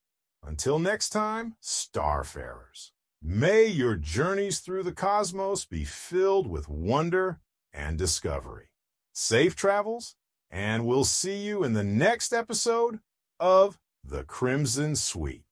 Until 0.43 0.79
next 0.79 1.09
time, 1.09 1.55
Starfarers. 1.61 2.91
May 3.21 3.67
your 3.67 3.95
journeys 3.95 4.59
through 4.59 4.83
the 4.83 4.91
cosmos 4.91 5.65
be 5.65 5.83
filled 5.83 6.47
with 6.47 6.67
wonder 6.67 7.39
and 7.71 7.97
discovery. 7.97 8.69
Safe 9.13 9.55
travels, 9.55 10.15
and 10.49 10.85
we'll 10.85 11.03
see 11.03 11.37
you 11.37 11.63
in 11.63 11.73
the 11.73 11.83
next 11.83 12.33
episode 12.33 12.99
of 13.39 13.77
The 14.03 14.23
Crimson 14.23 14.95
Suite. 14.95 15.45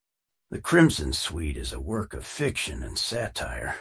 The 0.50 0.60
Crimson 0.60 1.14
Suite 1.14 1.58
is 1.58 1.72
a 1.72 1.80
work 1.80 2.16
of 2.16 2.26
fiction 2.26 2.82
and 2.82 2.98
satire. 2.98 3.76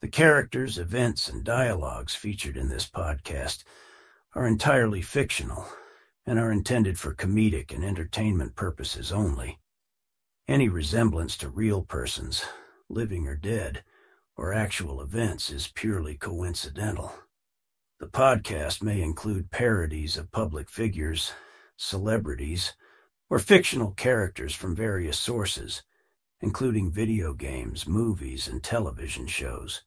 The 0.00 0.08
characters, 0.08 0.78
events, 0.78 1.28
and 1.28 1.42
dialogues 1.42 2.14
featured 2.14 2.56
in 2.56 2.68
this 2.68 2.88
podcast 2.88 3.64
are 4.34 4.46
entirely 4.46 5.02
fictional 5.02 5.66
and 6.24 6.38
are 6.38 6.52
intended 6.52 7.00
for 7.00 7.14
comedic 7.14 7.74
and 7.74 7.84
entertainment 7.84 8.54
purposes 8.54 9.10
only. 9.10 9.58
Any 10.58 10.68
resemblance 10.68 11.36
to 11.36 11.48
real 11.48 11.82
persons, 11.82 12.44
living 12.88 13.28
or 13.28 13.36
dead, 13.36 13.84
or 14.36 14.52
actual 14.52 15.00
events 15.00 15.50
is 15.50 15.68
purely 15.68 16.16
coincidental. 16.16 17.14
The 18.00 18.08
podcast 18.08 18.82
may 18.82 19.00
include 19.00 19.52
parodies 19.52 20.16
of 20.16 20.32
public 20.32 20.68
figures, 20.68 21.32
celebrities, 21.76 22.74
or 23.30 23.38
fictional 23.38 23.92
characters 23.92 24.52
from 24.52 24.74
various 24.74 25.16
sources, 25.16 25.84
including 26.40 26.90
video 26.90 27.34
games, 27.34 27.86
movies, 27.86 28.48
and 28.48 28.60
television 28.60 29.28
shows. 29.28 29.84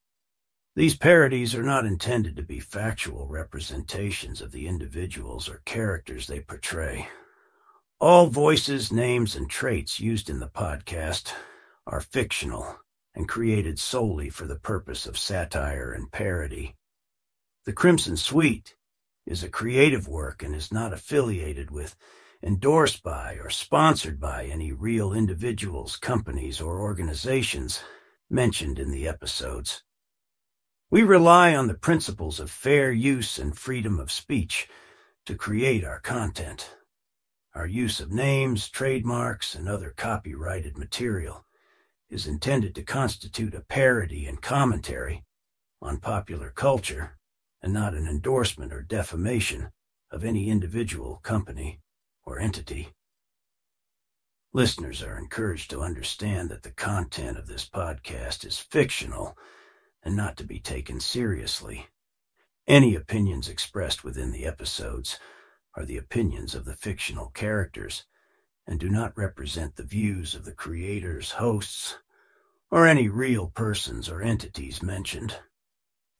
These 0.78 0.96
parodies 0.96 1.54
are 1.54 1.64
not 1.64 1.86
intended 1.86 2.38
to 2.38 2.44
be 2.44 2.62
factual 2.62 3.28
representations 3.28 4.40
of 4.40 4.54
the 4.54 4.68
individuals 4.68 5.50
or 5.50 5.64
characters 5.66 6.28
they 6.28 6.40
portray. 6.40 7.10
All 8.02 8.26
voices, 8.26 8.92
names, 8.92 9.36
and 9.36 9.48
traits 9.48 10.00
used 10.00 10.28
in 10.28 10.40
the 10.40 10.48
podcast 10.48 11.34
are 11.86 12.02
fictional 12.02 12.80
and 13.14 13.30
created 13.30 13.78
solely 13.78 14.28
for 14.28 14.48
the 14.48 14.56
purpose 14.56 15.06
of 15.06 15.20
satire 15.20 15.92
and 15.92 16.12
parody. 16.12 16.76
The 17.68 17.74
Crimson 17.74 18.18
Suite 18.18 18.74
is 19.28 19.44
a 19.44 19.50
creative 19.50 20.08
work 20.08 20.42
and 20.42 20.56
is 20.56 20.72
not 20.72 20.94
affiliated 20.94 21.70
with, 21.70 21.96
endorsed 22.42 23.04
by, 23.04 23.36
or 23.36 23.52
sponsored 23.52 24.20
by 24.20 24.46
any 24.46 24.72
real 24.72 25.14
individuals, 25.14 25.96
companies, 25.96 26.60
or 26.60 26.80
organizations 26.80 27.84
mentioned 28.32 28.80
in 28.80 28.90
the 28.90 29.08
episodes. 29.08 29.84
We 30.90 31.04
rely 31.04 31.54
on 31.54 31.68
the 31.68 31.76
principles 31.76 32.40
of 32.40 32.50
fair 32.50 32.92
use 32.92 33.38
and 33.38 33.56
freedom 33.56 34.00
of 34.00 34.12
speech 34.12 34.68
to 35.28 35.36
create 35.36 35.86
our 35.86 36.00
content. 36.00 36.72
Our 37.54 37.68
use 37.68 38.00
of 38.00 38.12
names, 38.12 38.70
trademarks, 38.70 39.56
and 39.56 39.68
other 39.68 39.94
copyrighted 39.96 40.78
material 40.78 41.46
is 42.10 42.26
intended 42.26 42.74
to 42.76 42.84
constitute 42.84 43.54
a 43.54 43.62
parody 43.62 44.26
and 44.26 44.42
commentary 44.42 45.26
on 45.82 46.00
popular 46.00 46.50
culture 46.50 47.18
and 47.62 47.74
not 47.74 47.94
an 47.94 48.08
endorsement 48.08 48.72
or 48.72 48.82
defamation 48.82 49.72
of 50.12 50.24
any 50.24 50.50
individual, 50.50 51.18
company, 51.24 51.82
or 52.24 52.40
entity. 52.40 52.94
Listeners 54.54 55.02
are 55.04 55.18
encouraged 55.18 55.70
to 55.72 55.82
understand 55.82 56.50
that 56.50 56.64
the 56.64 56.72
content 56.72 57.38
of 57.38 57.48
this 57.48 57.68
podcast 57.68 58.46
is 58.46 58.60
fictional 58.60 59.38
and 60.04 60.16
not 60.16 60.38
to 60.38 60.44
be 60.44 60.60
taken 60.60 61.00
seriously. 61.00 61.88
Any 62.68 62.96
opinions 62.96 63.50
expressed 63.50 64.04
within 64.04 64.32
the 64.32 64.46
episodes 64.46 65.20
are 65.76 65.86
the 65.86 65.98
opinions 65.98 66.56
of 66.56 66.66
the 66.66 66.76
fictional 66.76 67.30
characters 67.30 68.06
and 68.68 68.80
do 68.80 68.90
not 68.90 69.18
represent 69.18 69.76
the 69.76 69.84
views 69.84 70.36
of 70.36 70.46
the 70.46 70.54
creators, 70.54 71.32
hosts, 71.32 71.98
or 72.70 72.88
any 72.88 73.10
real 73.10 73.48
persons 73.48 74.08
or 74.08 74.22
entities 74.22 74.84
mentioned. 74.84 75.38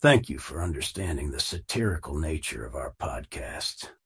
Thank 0.02 0.30
you 0.30 0.40
for 0.40 0.64
understanding 0.64 1.32
the 1.32 1.40
satirical 1.40 2.18
nature 2.18 2.66
of 2.66 2.76
our 2.76 2.96
podcast. 3.00 3.92